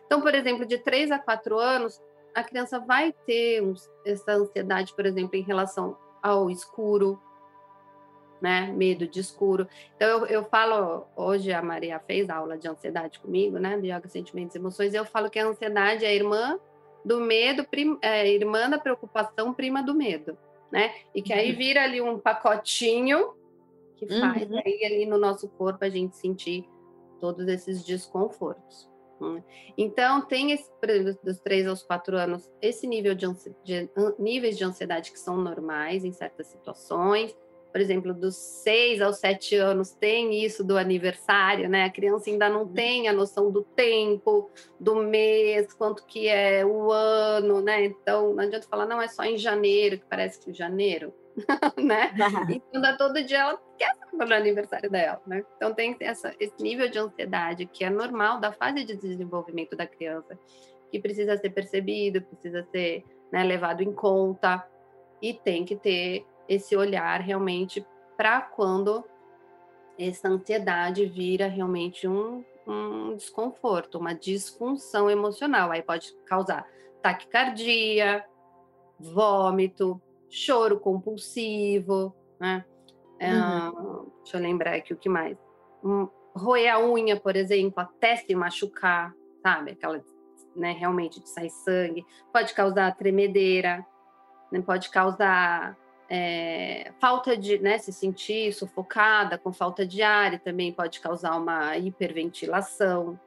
[0.07, 2.01] Então, por exemplo, de 3 a 4 anos,
[2.35, 3.63] a criança vai ter
[4.07, 7.21] essa ansiedade, por exemplo, em relação ao escuro,
[8.41, 8.73] né?
[8.73, 9.67] Medo de escuro.
[9.97, 13.79] Então, eu, eu falo, hoje a Maria fez aula de ansiedade comigo, né?
[13.79, 16.59] De yoga, sentimentos e emoções, eu falo que a ansiedade é a irmã
[17.05, 20.37] do medo, prim, é, irmã da preocupação, prima do medo,
[20.71, 20.95] né?
[21.15, 21.57] E que aí uhum.
[21.57, 23.35] vira ali um pacotinho
[23.97, 24.61] que faz uhum.
[24.65, 26.69] aí ali no nosso corpo a gente sentir
[27.21, 28.89] todos esses desconfortos.
[29.21, 29.43] Né?
[29.77, 30.71] Então, tem esse,
[31.23, 33.27] dos 3 aos 4 anos, esse nível de,
[33.65, 37.37] de, níveis de ansiedade que são normais em certas situações,
[37.71, 41.85] por exemplo, dos seis aos sete anos tem isso do aniversário, né?
[41.85, 42.73] A criança ainda não uhum.
[42.73, 44.51] tem a noção do tempo,
[44.81, 47.85] do mês, quanto que é o ano, né?
[47.85, 51.13] Então, não adianta falar, não, é só em janeiro, que parece que janeiro,
[51.77, 52.13] né?
[52.49, 55.45] Então, dá todo dia ela quer saber o aniversário dela, né?
[55.57, 59.87] Então, tem essa, esse nível de ansiedade que é normal da fase de desenvolvimento da
[59.87, 60.39] criança,
[60.91, 64.67] que precisa ser percebido, precisa ser né, levado em conta
[65.21, 69.05] e tem que ter esse olhar realmente para quando
[69.99, 75.71] essa ansiedade vira realmente um, um desconforto, uma disfunção emocional.
[75.71, 76.67] Aí pode causar
[77.03, 78.25] taquicardia,
[78.99, 82.65] vômito, choro compulsivo, né?
[83.19, 84.11] É, uhum.
[84.23, 85.37] deixa eu lembrar aqui o que mais.
[85.83, 89.73] Um, roer a unha, por exemplo, até se machucar, sabe?
[89.73, 90.03] Aquela,
[90.55, 92.07] né, realmente de sair sangue.
[92.33, 93.85] Pode causar tremedeira,
[94.53, 94.61] né?
[94.61, 95.77] pode causar
[96.09, 101.37] é, falta de né, se sentir sufocada com falta de ar e também pode causar
[101.37, 103.19] uma hiperventilação,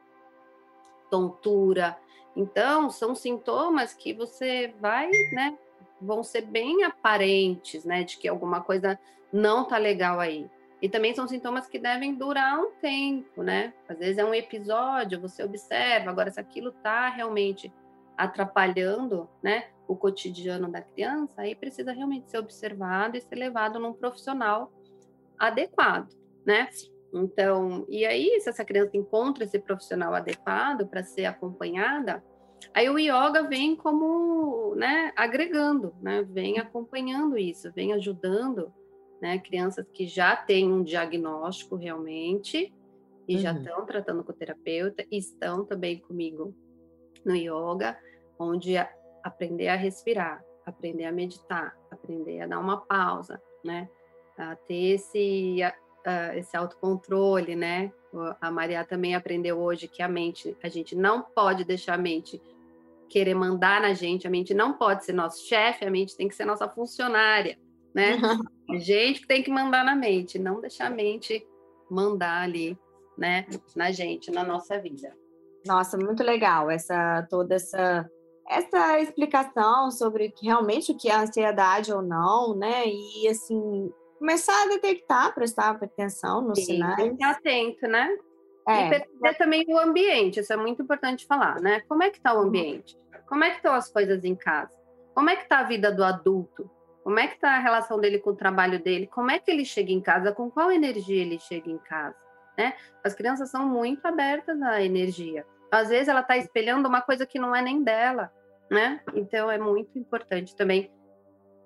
[1.10, 1.98] tontura.
[2.36, 5.58] Então, são sintomas que você vai, né,
[6.02, 9.00] vão ser bem aparentes, né, de que alguma coisa
[9.32, 10.50] não tá legal aí.
[10.82, 13.72] E também são sintomas que devem durar um tempo, né?
[13.88, 17.72] Às vezes é um episódio, você observa, agora se aquilo tá realmente
[18.18, 23.94] atrapalhando, né, o cotidiano da criança, aí precisa realmente ser observado e ser levado num
[23.94, 24.72] profissional
[25.38, 26.10] adequado,
[26.46, 26.70] né?
[27.14, 32.24] Então, e aí, se essa criança encontra esse profissional adequado para ser acompanhada,
[32.74, 38.72] Aí o yoga vem como, né, agregando, né, vem acompanhando isso, vem ajudando,
[39.22, 42.72] né, crianças que já têm um diagnóstico realmente
[43.28, 43.42] e uhum.
[43.42, 46.56] já estão tratando com o terapeuta, estão também comigo
[47.26, 47.98] no yoga,
[48.38, 48.76] onde
[49.24, 53.90] aprender a respirar, aprender a meditar, aprender a dar uma pausa, né,
[54.38, 55.62] a ter esse
[56.06, 57.92] a, esse autocontrole, né?
[58.42, 62.42] A Maria também aprendeu hoje que a mente, a gente não pode deixar a mente
[63.08, 66.36] querer mandar na gente, a mente não pode ser nosso chefe, a mente tem que
[66.36, 67.58] ser nossa funcionária,
[67.94, 68.18] né?
[68.70, 71.46] A gente que tem que mandar na mente, não deixar a mente
[71.90, 72.78] mandar ali,
[73.18, 75.14] né, na gente, na nossa vida.
[75.66, 78.10] Nossa, muito legal essa toda essa
[78.50, 82.84] essa explicação sobre realmente o que é ansiedade ou não, né?
[82.86, 87.02] E assim, começar a detectar, prestar atenção nos Sim, sinais.
[87.02, 88.10] Ficar atento, né?
[88.68, 88.88] É.
[88.88, 91.82] E perceber também o ambiente, isso é muito importante falar, né?
[91.88, 92.48] Como é que está o uhum.
[92.48, 92.98] ambiente?
[93.28, 94.72] Como é que estão as coisas em casa?
[95.16, 96.70] Como é que está a vida do adulto?
[97.04, 99.08] Como é que está a relação dele com o trabalho dele?
[99.08, 100.32] Como é que ele chega em casa?
[100.32, 102.16] Com qual energia ele chega em casa?
[102.58, 102.74] Né?
[103.04, 105.46] As crianças são muito abertas à energia.
[105.72, 108.32] Às vezes ela está espelhando uma coisa que não é nem dela,
[108.70, 109.02] né?
[109.14, 110.92] Então é muito importante também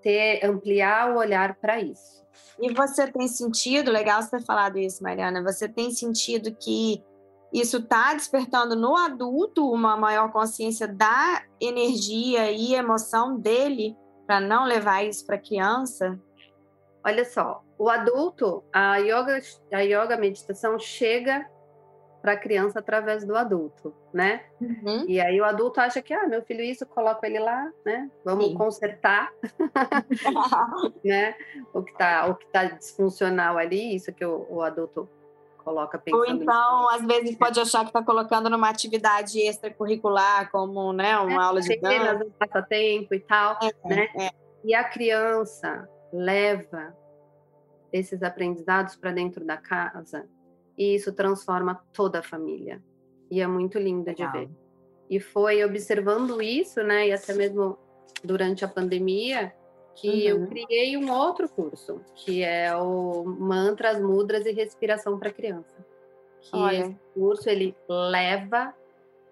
[0.02, 2.24] ter ampliar o olhar para isso.
[2.60, 7.04] E você tem sentido, legal você ter falado isso, Mariana, você tem sentido que
[7.52, 14.66] isso está despertando no adulto uma maior consciência da energia e emoção dele para não
[14.66, 16.20] levar isso para a criança?
[17.04, 19.40] Olha só, o adulto, a yoga,
[19.72, 21.46] a yoga meditação chega
[22.22, 24.42] para a criança através do adulto, né?
[24.60, 25.06] Uhum.
[25.08, 28.10] E aí o adulto acha que, ah, meu filho isso, coloco ele lá, né?
[28.24, 28.56] Vamos Sim.
[28.56, 29.32] consertar,
[31.06, 31.36] né?
[31.72, 35.08] O que está o que tá disfuncional ali, isso que o, o adulto
[35.64, 36.20] coloca pensando.
[36.22, 41.44] Ou então, às vezes, pode achar que está colocando numa atividade extracurricular, como né, uma
[41.44, 42.26] é, aula de dança.
[42.40, 44.08] Passatempo e tal, é, né?
[44.18, 44.30] É.
[44.64, 46.96] E a criança leva
[47.96, 50.28] esses aprendizados para dentro da casa
[50.78, 52.84] e isso transforma toda a família.
[53.32, 54.32] E é muito lindo Legal.
[54.32, 54.50] de ver.
[55.10, 57.78] E foi observando isso, né, e até mesmo
[58.24, 59.54] durante a pandemia,
[59.94, 60.44] que uhum.
[60.44, 65.76] eu criei um outro curso, que é o Mantras, Mudras e Respiração para Criança.
[66.42, 66.78] Que Olha.
[66.78, 68.74] esse curso ele leva,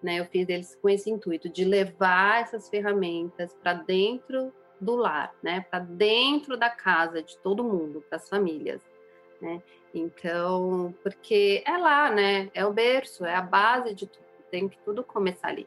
[0.02, 4.52] né, eu fiz eles com esse intuito de levar essas ferramentas para dentro
[4.84, 8.82] do lar, né, para dentro da casa de todo mundo, para as famílias,
[9.40, 9.62] né?
[9.92, 12.50] Então, porque é lá, né?
[12.52, 15.66] É o berço, é a base de tudo tem que tudo começar ali.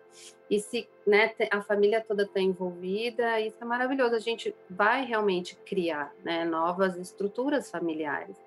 [0.50, 4.16] E se né, a família toda está envolvida, isso é maravilhoso.
[4.16, 8.38] A gente vai realmente criar né, novas estruturas familiares,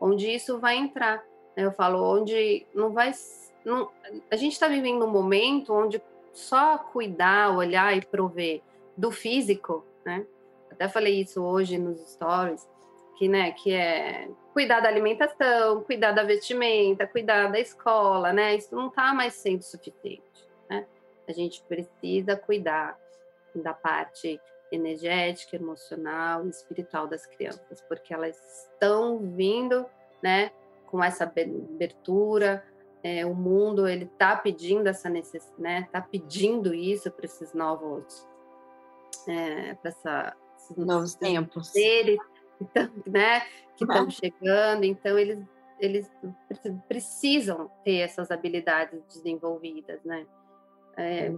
[0.00, 1.22] onde isso vai entrar.
[1.54, 1.66] Né?
[1.66, 3.12] Eu falo, onde não vai.
[3.66, 3.90] Não,
[4.30, 8.62] a gente está vivendo um momento onde só cuidar, olhar e prover
[8.96, 10.26] do físico, né?
[10.70, 12.68] Até falei isso hoje nos stories,
[13.16, 18.56] que, né, que é cuidar da alimentação, cuidar da vestimenta, cuidar da escola, né?
[18.56, 20.86] Isso não está mais sendo suficiente, né?
[21.28, 22.98] A gente precisa cuidar
[23.54, 24.40] da parte
[24.72, 29.84] energética, emocional e espiritual das crianças, porque elas estão vindo,
[30.22, 30.50] né,
[30.86, 32.64] com essa abertura,
[33.02, 38.26] é, o mundo ele está pedindo essa necessidade, né, está pedindo isso para esses novos,
[39.28, 40.36] é, para essa
[40.76, 42.18] novos tempos, seres
[43.06, 43.40] né,
[43.76, 45.38] que estão chegando, então eles,
[45.78, 46.10] eles
[46.88, 50.26] precisam ter essas habilidades desenvolvidas, né?
[50.96, 51.32] É,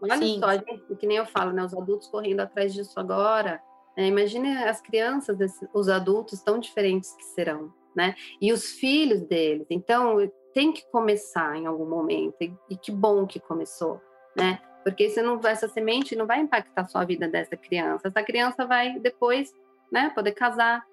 [0.00, 0.38] olha Sim.
[0.38, 3.60] só, gente, que nem eu falo, né, os adultos correndo atrás disso agora,
[3.96, 5.36] né, imagine as crianças,
[5.74, 8.14] os adultos tão diferentes que serão, né?
[8.40, 10.16] E os filhos deles, então
[10.54, 14.00] tem que começar em algum momento, e, e que bom que começou,
[14.36, 14.60] né?
[14.82, 18.08] Porque você não, essa semente não vai impactar só a vida dessa criança.
[18.08, 19.54] Essa criança vai depois
[19.90, 20.10] né?
[20.14, 20.86] Poder casar,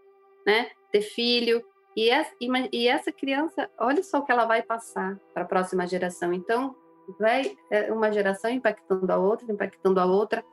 [0.46, 0.70] né?
[0.92, 1.64] Ter filho.
[1.96, 2.32] E essa,
[2.72, 6.32] e essa criança, olha só o que ela vai passar para a próxima geração.
[6.32, 6.76] Então,
[7.20, 10.44] vai é, uma geração impactando a outra, impactando a outra.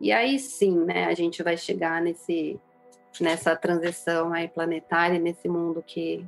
[0.00, 2.60] E aí sim, né, a gente vai chegar nesse
[3.20, 6.26] nessa transição aí planetária, nesse mundo que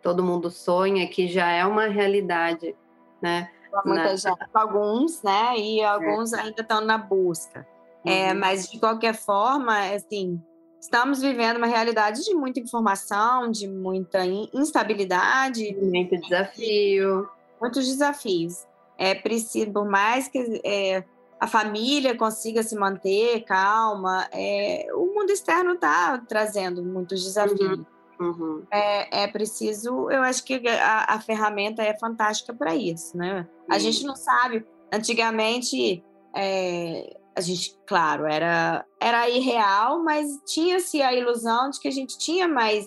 [0.00, 2.74] todo mundo sonha, que já é uma realidade,
[3.20, 3.52] né?
[3.84, 4.16] Muita na...
[4.16, 5.56] gente, alguns, né?
[5.56, 6.40] E alguns é.
[6.40, 7.66] ainda estão na busca.
[8.04, 8.30] É, uhum.
[8.30, 10.40] É, mas de qualquer forma, assim,
[10.82, 15.76] Estamos vivendo uma realidade de muita informação, de muita instabilidade.
[15.80, 17.28] Muito desafio.
[17.60, 18.66] Muitos desafios.
[18.98, 21.04] É preciso, por mais que é,
[21.38, 27.78] a família consiga se manter calma, é, o mundo externo está trazendo muitos desafios.
[27.78, 27.86] Uhum.
[28.22, 28.64] Uhum.
[28.70, 33.48] É, é, preciso, eu acho que a, a ferramenta é fantástica para isso, né?
[33.68, 34.64] A gente não sabe.
[34.92, 36.04] Antigamente
[36.34, 42.18] é, a gente, claro, era, era irreal, mas tinha-se a ilusão de que a gente
[42.18, 42.86] tinha mais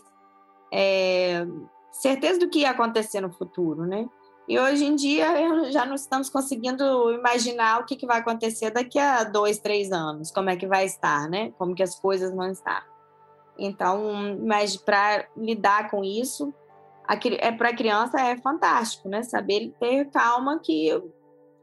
[0.71, 1.45] é,
[1.91, 4.07] certeza do que ia acontecer no futuro, né?
[4.47, 8.99] E hoje em dia já não estamos conseguindo imaginar o que, que vai acontecer daqui
[8.99, 11.51] a dois, três anos, como é que vai estar, né?
[11.57, 12.85] Como que as coisas vão estar.
[13.57, 16.53] Então, mas para lidar com isso,
[17.39, 19.23] é para a criança é fantástico, né?
[19.23, 20.91] Saber ter calma que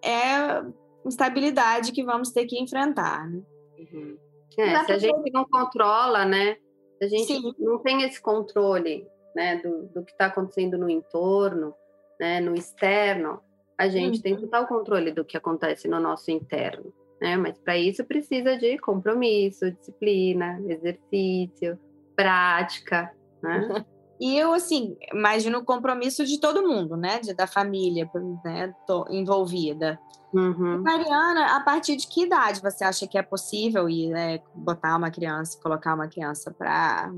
[0.03, 0.65] é
[1.05, 3.29] instabilidade que vamos ter que enfrentar.
[3.29, 3.43] Né?
[3.79, 4.19] Uhum.
[4.59, 6.57] É, se a gente não controla, né?
[6.99, 7.55] Se a gente Sim.
[7.59, 11.75] não tem esse controle, né, do, do que está acontecendo no entorno,
[12.21, 13.41] né, no externo,
[13.77, 14.23] a gente uhum.
[14.23, 17.37] tem total controle do que acontece no nosso interno, né?
[17.37, 21.79] Mas para isso precisa de compromisso, disciplina, exercício,
[22.17, 23.87] prática, né?
[24.21, 27.21] E eu, assim, imagino o compromisso de todo mundo, né?
[27.21, 28.11] De, da família
[28.45, 28.75] né?
[28.87, 29.99] Tô envolvida.
[30.33, 30.83] Uhum.
[30.83, 35.11] Mariana, a partir de que idade você acha que é possível ir né, botar uma
[35.11, 37.13] criança, colocar uma criança para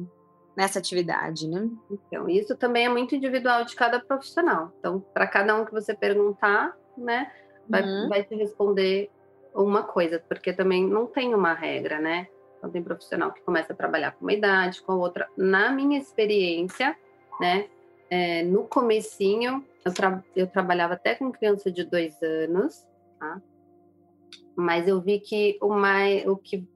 [0.56, 1.68] nessa atividade, né?
[1.90, 4.72] Então, isso também é muito individual de cada profissional.
[4.78, 7.30] Então, para cada um que você perguntar, né,
[7.68, 8.08] vai, uhum.
[8.08, 9.10] vai te responder
[9.54, 12.28] uma coisa, porque também não tem uma regra, né?
[12.58, 15.28] Então, tem profissional que começa a trabalhar com uma idade, com outra.
[15.36, 16.96] Na minha experiência,
[17.40, 17.68] né,
[18.10, 22.86] é, no comecinho, eu, tra eu trabalhava até com criança de dois anos,
[23.18, 23.40] tá?
[24.56, 26.66] Mas eu vi que o, mais, o que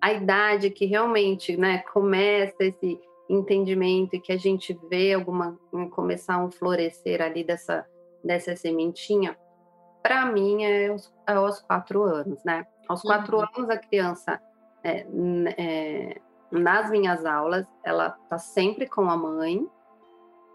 [0.00, 5.58] a idade que realmente, né, começa esse entendimento e que a gente vê alguma
[5.92, 7.86] começar um florescer ali dessa
[8.22, 9.36] dessa sementinha,
[10.02, 12.66] para mim é aos, é aos, quatro anos, né?
[12.88, 13.46] Aos quatro uhum.
[13.54, 14.40] anos a criança
[14.82, 15.06] é,
[15.56, 19.66] é, nas minhas aulas, ela tá sempre com a mãe,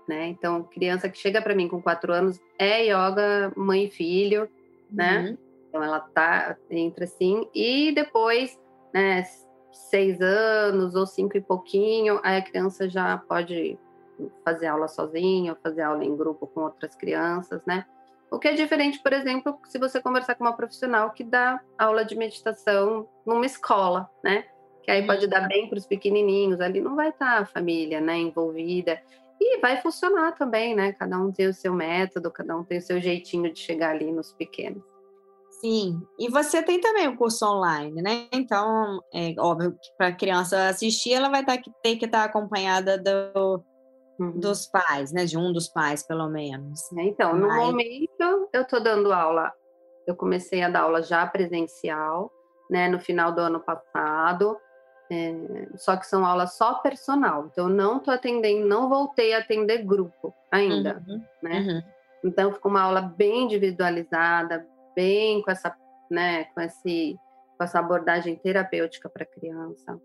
[0.08, 0.28] né?
[0.28, 4.50] Então, criança que chega para mim com quatro anos é yoga mãe e filho,
[4.92, 5.22] né?
[5.30, 5.38] Uhum.
[5.70, 8.60] Então, ela tá entre assim e depois,
[8.94, 9.24] né?
[9.72, 13.78] Seis anos ou cinco e pouquinho, aí a criança já pode
[14.44, 17.86] fazer aula sozinha, fazer aula em grupo com outras crianças, né?
[18.36, 22.04] O que é diferente, por exemplo, se você conversar com uma profissional que dá aula
[22.04, 24.44] de meditação numa escola, né?
[24.84, 25.48] Que aí pode dar uhum.
[25.48, 29.02] bem para os pequenininhos, ali não vai estar tá a família, né, envolvida.
[29.40, 30.92] E vai funcionar também, né?
[30.92, 34.12] Cada um tem o seu método, cada um tem o seu jeitinho de chegar ali
[34.12, 34.84] nos pequenos.
[35.62, 38.28] Sim, e você tem também o curso online, né?
[38.34, 42.26] Então, é óbvio que para a criança assistir, ela vai tá, ter que estar tá
[42.26, 43.64] acompanhada do,
[44.20, 44.40] uhum.
[44.40, 45.26] dos pais, né?
[45.26, 46.92] De um dos pais, pelo menos.
[46.94, 47.58] É, então, no Mas...
[47.58, 49.52] momento, eu estou dando aula,
[50.08, 52.32] eu comecei a dar aula já presencial,
[52.70, 52.88] né?
[52.88, 54.58] No final do ano passado,
[55.12, 57.48] é, só que são aulas só personal.
[57.52, 61.22] Então, eu não estou atendendo, não voltei a atender grupo ainda, uhum.
[61.42, 61.60] né?
[61.60, 61.84] Uhum.
[62.30, 65.76] Então, ficou uma aula bem individualizada, bem com essa,
[66.10, 66.46] né?
[66.46, 67.16] Com esse,
[67.58, 70.00] com essa abordagem terapêutica para criança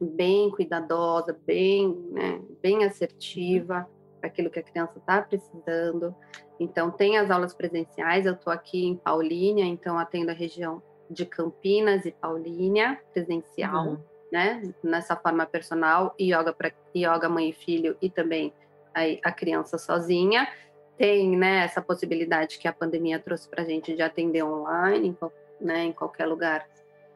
[0.00, 3.88] bem cuidadosa, bem, né, bem assertiva
[4.20, 6.14] para aquilo que a criança está precisando.
[6.58, 11.26] Então, tem as aulas presenciais, eu estou aqui em Paulínia, então atendo a região de
[11.26, 13.98] Campinas e Paulínia, presencial, uhum.
[14.32, 18.52] né, nessa forma personal, yoga para yoga mãe e filho e também
[18.94, 20.48] a, a criança sozinha.
[20.96, 25.16] Tem, né, essa possibilidade que a pandemia trouxe para a gente de atender online,
[25.60, 26.66] né, em qualquer lugar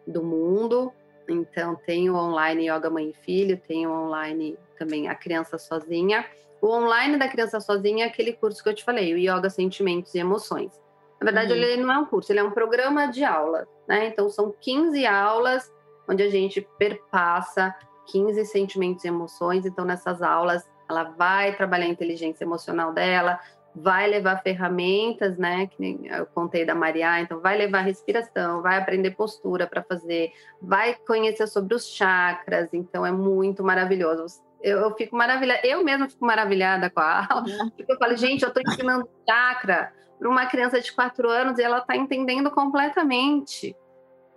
[0.07, 0.93] do mundo.
[1.29, 6.25] Então, tem o online Yoga Mãe e Filho, tem o online também A Criança Sozinha.
[6.61, 10.15] O online da Criança Sozinha é aquele curso que eu te falei, o Yoga Sentimentos
[10.15, 10.73] e Emoções.
[11.21, 11.59] Na verdade, uhum.
[11.59, 14.07] ele não é um curso, ele é um programa de aula, né?
[14.07, 15.73] Então, são 15 aulas
[16.09, 17.75] onde a gente perpassa
[18.07, 19.67] 15 sentimentos e emoções.
[19.67, 23.39] Então, nessas aulas, ela vai trabalhar a inteligência emocional dela,
[23.83, 25.67] vai levar ferramentas, né?
[25.67, 30.33] Que nem eu contei da Maria, então vai levar respiração, vai aprender postura para fazer,
[30.61, 34.43] vai conhecer sobre os chakras, então é muito maravilhoso.
[34.61, 37.71] Eu, eu fico maravilhada, eu mesma fico maravilhada com a aula, uhum.
[37.71, 41.63] porque eu falo, gente, eu estou ensinando chakra para uma criança de quatro anos e
[41.63, 43.77] ela está entendendo completamente.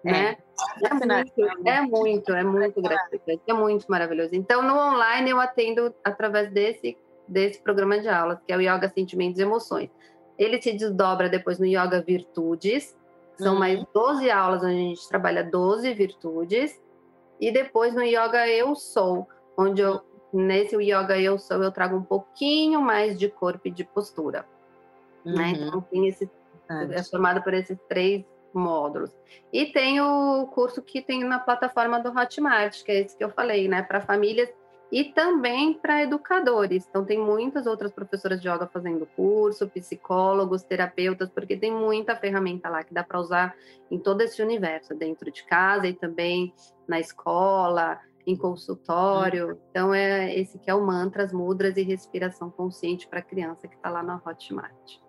[0.06, 0.12] É.
[0.12, 0.38] Né?
[0.82, 4.32] É muito, é muito, é muito gratificante, é muito maravilhoso.
[4.34, 6.98] Então, no online, eu atendo através desse
[7.32, 9.90] desse programa de aulas, que é o Yoga Sentimentos e Emoções.
[10.38, 12.98] Ele se desdobra depois no Yoga Virtudes,
[13.38, 13.60] são uhum.
[13.60, 16.82] mais 12 aulas onde a gente trabalha 12 virtudes,
[17.40, 19.28] e depois no Yoga Eu Sou,
[19.58, 20.02] onde eu,
[20.34, 24.46] nesse Yoga Eu Sou eu trago um pouquinho mais de corpo e de postura.
[25.26, 25.32] Né?
[25.32, 25.38] Uhum.
[25.38, 25.52] Né?
[25.52, 26.30] Então tem esse,
[26.70, 28.24] é formado por esses três
[28.54, 29.12] módulos.
[29.52, 33.30] E tem o curso que tem na plataforma do Hotmart, que é esse que eu
[33.30, 33.82] falei, né?
[33.82, 34.50] Para famílias
[34.92, 36.86] e também para educadores.
[36.90, 42.68] Então, tem muitas outras professoras de yoga fazendo curso, psicólogos, terapeutas, porque tem muita ferramenta
[42.68, 43.56] lá que dá para usar
[43.90, 46.54] em todo esse universo, dentro de casa e também
[46.86, 49.48] na escola, em consultório.
[49.48, 49.58] Uhum.
[49.70, 53.90] Então, é esse que é o Mantras, Mudras e Respiração Consciente para criança que está
[53.90, 55.00] lá na Hotmart.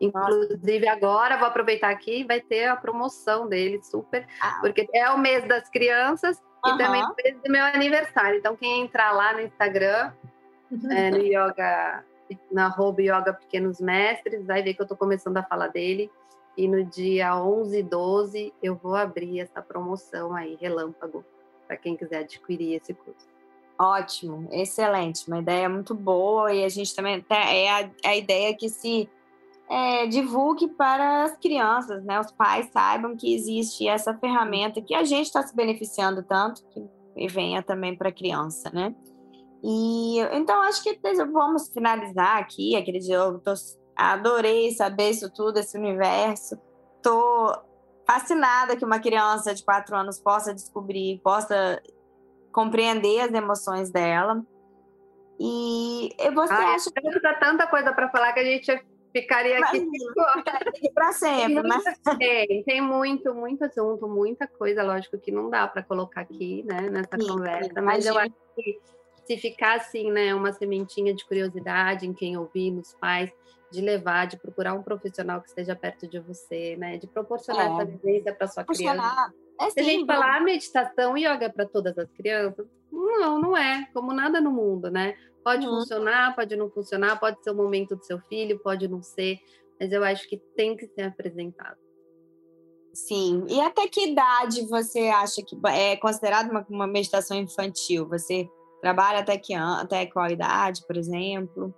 [0.00, 4.58] Inclusive, agora vou aproveitar aqui, vai ter a promoção dele, super, ah.
[4.60, 6.74] porque é o mês das crianças uhum.
[6.74, 8.38] e também mês do meu aniversário.
[8.38, 10.12] Então, quem entrar lá no Instagram,
[10.90, 12.04] é, no yoga,
[12.50, 16.10] na arroba yoga pequenos mestres, vai ver que eu estou começando a falar dele.
[16.56, 21.24] E no dia 11 e 12 eu vou abrir essa promoção aí, relâmpago,
[21.66, 23.32] para quem quiser adquirir esse curso.
[23.78, 28.68] Ótimo, excelente, uma ideia muito boa e a gente também é a, a ideia que
[28.68, 29.08] se
[29.72, 32.20] é, divulgue para as crianças, né?
[32.20, 37.26] Os pais saibam que existe essa ferramenta que a gente está se beneficiando tanto que
[37.28, 38.94] venha também para a criança, né?
[39.64, 41.00] E então acho que
[41.32, 42.76] vamos finalizar aqui.
[42.76, 43.54] Acredito, eu tô,
[43.96, 46.60] adorei saber isso tudo, esse universo.
[47.02, 47.58] Tô
[48.06, 51.80] fascinada que uma criança de quatro anos possa descobrir, possa
[52.52, 54.44] compreender as emoções dela.
[55.40, 58.70] E você ah, acha que tanta coisa para falar que a gente
[59.12, 59.86] Ficaria aqui,
[60.94, 61.84] para sempre, mas
[62.18, 66.88] tem, tem muito, muito assunto, muita coisa, lógico que não dá para colocar aqui, né,
[66.88, 68.80] nessa sim, conversa, sim, mas eu acho que
[69.26, 73.30] se ficar assim, né, uma sementinha de curiosidade em quem ouvir, nos pais,
[73.70, 77.72] de levar, de procurar um profissional que esteja perto de você, né, de proporcionar é.
[77.74, 79.32] essa vivência para sua criança.
[79.60, 83.88] É se a gente falar meditação e yoga para todas as crianças, não, não é,
[83.92, 85.14] como nada no mundo, né?
[85.44, 85.80] Pode uhum.
[85.80, 89.38] funcionar, pode não funcionar, pode ser o momento do seu filho, pode não ser,
[89.80, 91.76] mas eu acho que tem que ser apresentado.
[92.92, 93.44] Sim.
[93.48, 98.06] E até que idade você acha que é considerado uma, uma meditação infantil?
[98.08, 98.48] Você
[98.80, 101.74] trabalha até que até qual idade, por exemplo?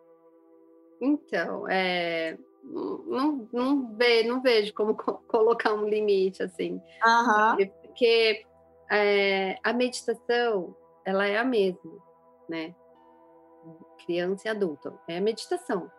[1.00, 7.68] Então, é, não, não, ve, não vejo como colocar um limite assim, uhum.
[7.82, 8.44] porque
[8.90, 11.92] é, a meditação ela é a mesma,
[12.48, 12.74] né?
[14.04, 14.98] criança e adulto.
[15.08, 15.90] É a meditação.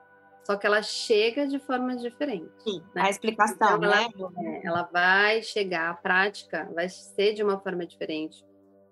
[0.43, 2.51] Só que ela chega de formas diferentes.
[2.63, 3.03] Sim, né?
[3.03, 4.07] a explicação, então, né?
[4.15, 4.31] Ela,
[4.63, 8.45] ela vai chegar, a prática vai ser de uma forma diferente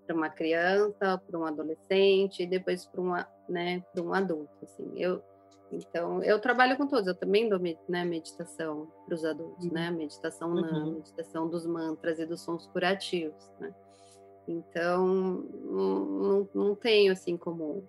[0.06, 4.52] para uma criança, para um adolescente e depois para uma, né, para um adulto.
[4.64, 5.24] Assim, eu,
[5.74, 7.08] então, eu trabalho com todos.
[7.08, 9.74] Eu também dou né, meditação para os adultos, uhum.
[9.74, 9.92] né?
[9.92, 10.94] Meditação uhum.
[10.94, 13.74] meditação dos mantras e dos sons curativos, né?
[14.48, 17.84] Então, não, não tenho assim como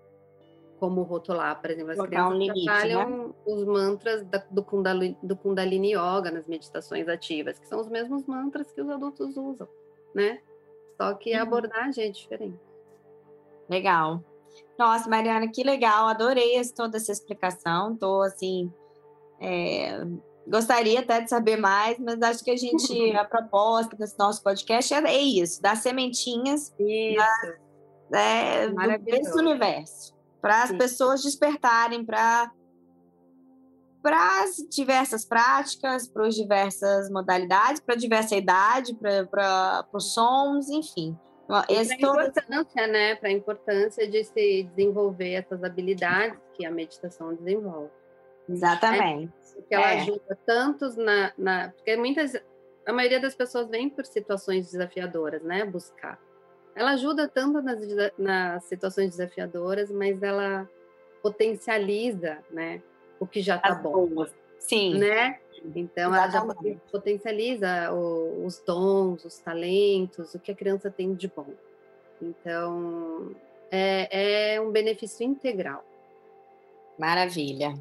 [0.78, 3.35] como rotular, por exemplo, as Colocar crianças um limite, trabalham né?
[3.47, 8.26] os mantras da, do, Kundalini, do Kundalini Yoga nas meditações ativas, que são os mesmos
[8.26, 9.68] mantras que os adultos usam,
[10.14, 10.41] né?
[11.01, 11.43] Só que a uhum.
[11.45, 12.61] abordagem é diferente.
[13.68, 14.22] Legal.
[14.78, 17.96] Nossa, Mariana, que legal, adorei toda essa explicação.
[17.96, 18.72] Tô assim,
[19.40, 20.05] é,
[20.46, 24.92] gostaria até de saber mais, mas acho que a gente, a proposta desse nosso podcast
[24.92, 27.55] é, é isso, dar sementinhas isso.
[28.12, 32.52] É, desse universo para as pessoas despertarem para
[34.02, 41.18] para as diversas práticas, para as diversas modalidades, para diversa idade, para os sons, enfim.
[41.68, 43.14] Esse para a importância, né?
[43.16, 47.90] Para a importância de se desenvolver essas habilidades que a meditação desenvolve.
[48.49, 49.32] Exatamente.
[49.32, 50.01] É, porque ela é.
[50.01, 51.68] ajuda tantos na, na.
[51.70, 52.32] Porque muitas.
[52.86, 55.64] A maioria das pessoas vem por situações desafiadoras, né?
[55.64, 56.18] Buscar.
[56.74, 57.80] Ela ajuda tanto nas,
[58.18, 60.68] nas situações desafiadoras, mas ela
[61.22, 62.82] potencializa, né,
[63.18, 64.07] o que já está bom.
[64.09, 64.34] Boas.
[64.59, 64.99] Sim.
[64.99, 65.40] Né?
[65.74, 66.66] Então, Exatamente.
[66.66, 71.46] ela já potencializa os dons, os talentos, o que a criança tem de bom.
[72.20, 73.34] Então,
[73.70, 75.84] é, é um benefício integral.
[76.98, 77.74] Maravilha.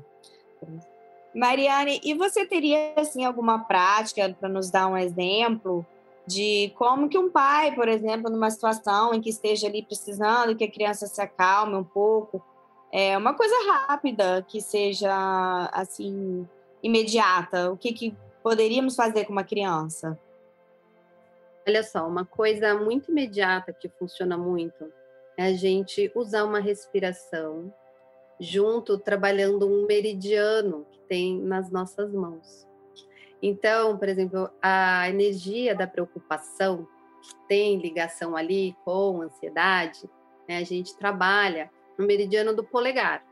[1.36, 5.86] Mariane, e você teria assim alguma prática para nos dar um exemplo
[6.26, 10.64] de como que um pai, por exemplo, numa situação em que esteja ali precisando que
[10.64, 12.42] a criança se acalme um pouco,
[12.92, 16.48] é uma coisa rápida, que seja assim
[16.84, 20.20] imediata, o que, que poderíamos fazer com uma criança?
[21.66, 24.92] Olha só, uma coisa muito imediata que funciona muito
[25.38, 27.74] é a gente usar uma respiração
[28.40, 32.68] junto, trabalhando um meridiano que tem nas nossas mãos.
[33.42, 36.88] Então, por exemplo, a energia da preocupação,
[37.22, 40.10] que tem ligação ali com ansiedade,
[40.48, 43.24] né, a gente trabalha no meridiano do polegar.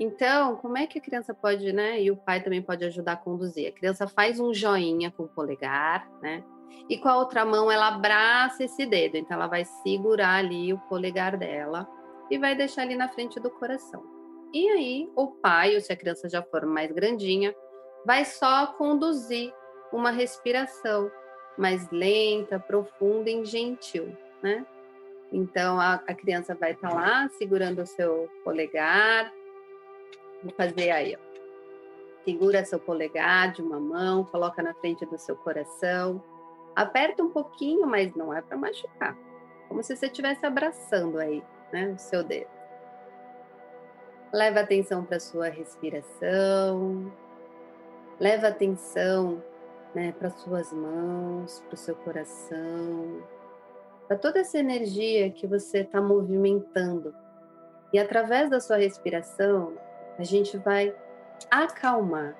[0.00, 2.00] Então, como é que a criança pode, né?
[2.00, 3.68] E o pai também pode ajudar a conduzir.
[3.68, 6.42] A criança faz um joinha com o polegar, né?
[6.88, 9.18] E com a outra mão ela abraça esse dedo.
[9.18, 11.86] Então, ela vai segurar ali o polegar dela
[12.30, 14.02] e vai deixar ali na frente do coração.
[14.54, 17.54] E aí, o pai, ou se a criança já for mais grandinha,
[18.06, 19.52] vai só conduzir
[19.92, 21.10] uma respiração
[21.58, 24.64] mais lenta, profunda e gentil, né?
[25.32, 29.30] Então a, a criança vai estar tá lá segurando o seu polegar.
[30.42, 31.30] Vou fazer aí, ó.
[32.24, 36.22] Segura seu polegar de uma mão, coloca na frente do seu coração.
[36.76, 39.16] Aperta um pouquinho, mas não é para machucar.
[39.68, 42.50] Como se você estivesse abraçando aí, né, o seu dedo.
[44.32, 47.12] Leva atenção para sua respiração.
[48.18, 49.42] Leva atenção
[49.94, 53.22] né, para suas mãos, para o seu coração,
[54.06, 57.14] para toda essa energia que você está movimentando.
[57.92, 59.74] E através da sua respiração,
[60.18, 60.94] a gente vai
[61.50, 62.36] acalmar,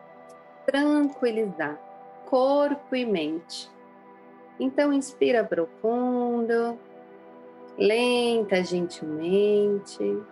[0.67, 1.79] tranquilizar
[2.27, 3.69] corpo e mente.
[4.59, 6.79] Então, inspira profundo,
[7.77, 10.23] lenta, gentilmente.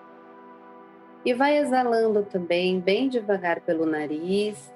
[1.24, 4.72] E vai exalando também, bem devagar pelo nariz,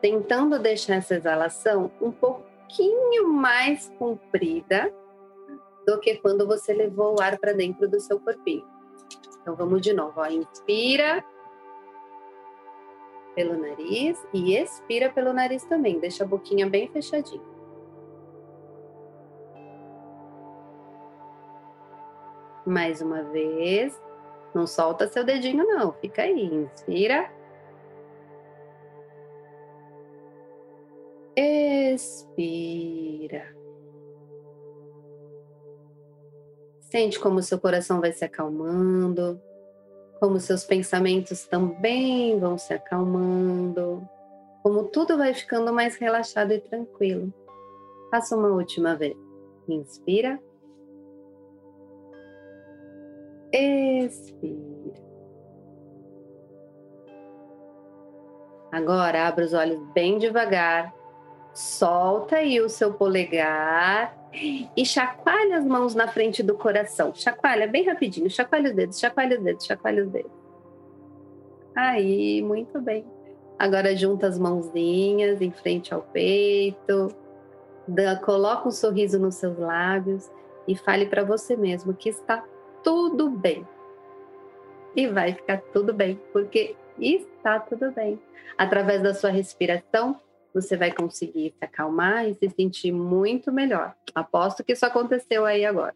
[0.00, 4.92] tentando deixar essa exalação um pouquinho mais comprida
[5.86, 8.66] do que quando você levou o ar para dentro do seu corpinho.
[9.40, 10.26] Então vamos de novo, ó.
[10.26, 11.24] inspira
[13.36, 17.44] pelo nariz e expira pelo nariz também, deixa a boquinha bem fechadinha.
[22.66, 24.00] Mais uma vez,
[24.54, 27.30] não solta seu dedinho não, fica aí, inspira.
[31.36, 33.54] Expira.
[36.80, 39.40] Sente como seu coração vai se acalmando,
[40.20, 44.06] como seus pensamentos também vão se acalmando,
[44.62, 47.32] como tudo vai ficando mais relaxado e tranquilo.
[48.10, 49.16] Faça uma última vez.
[49.68, 50.40] Inspira.
[53.52, 55.06] Expira.
[58.72, 60.96] Agora abra os olhos bem devagar
[61.56, 67.14] Solta aí o seu polegar e chacoalha as mãos na frente do coração.
[67.14, 70.32] Chacoalha bem rapidinho, chacoalha os dedos, chacoalha os dedos, chacoalha os dedos.
[71.74, 73.04] Aí, muito bem.
[73.58, 77.08] Agora junta as mãozinhas em frente ao peito,
[77.88, 80.30] dá, coloca um sorriso nos seus lábios
[80.68, 82.44] e fale para você mesmo que está
[82.82, 83.66] tudo bem.
[84.94, 88.18] E vai ficar tudo bem, porque está tudo bem.
[88.56, 90.18] Através da sua respiração,
[90.56, 93.94] você vai conseguir se acalmar e se sentir muito melhor.
[94.14, 95.94] Aposto que isso aconteceu aí agora.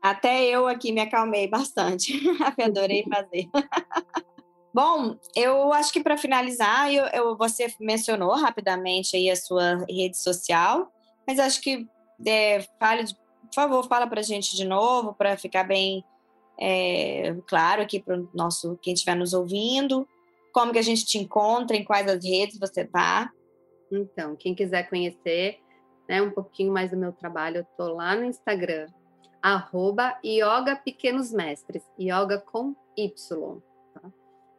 [0.00, 2.20] Até eu aqui me acalmei bastante.
[2.60, 3.48] Adorei fazer.
[4.74, 10.18] Bom, eu acho que para finalizar, eu, eu, você mencionou rapidamente aí a sua rede
[10.18, 10.90] social,
[11.24, 11.86] mas acho que
[12.26, 16.02] é, fale, por favor, fala para a gente de novo para ficar bem
[16.58, 20.08] é, claro aqui para o nosso quem estiver nos ouvindo
[20.52, 23.30] como que a gente te encontra, em quais as redes você tá.
[23.90, 25.58] Então, quem quiser conhecer
[26.08, 28.86] né, um pouquinho mais do meu trabalho, eu tô lá no Instagram,
[29.40, 33.60] arroba Yoga Pequenos Mestres, Yoga com Y.
[33.94, 34.00] Tá?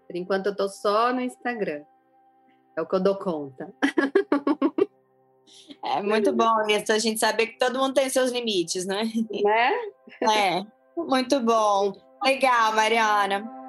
[0.07, 1.83] Por enquanto eu tô só no Instagram.
[2.75, 3.73] É o que eu dou conta.
[5.83, 9.03] É muito bom isso, a gente saber que todo mundo tem seus limites, né?
[9.29, 9.71] Né?
[10.21, 10.65] É,
[10.97, 11.93] muito bom.
[12.23, 13.62] Legal, Mariana.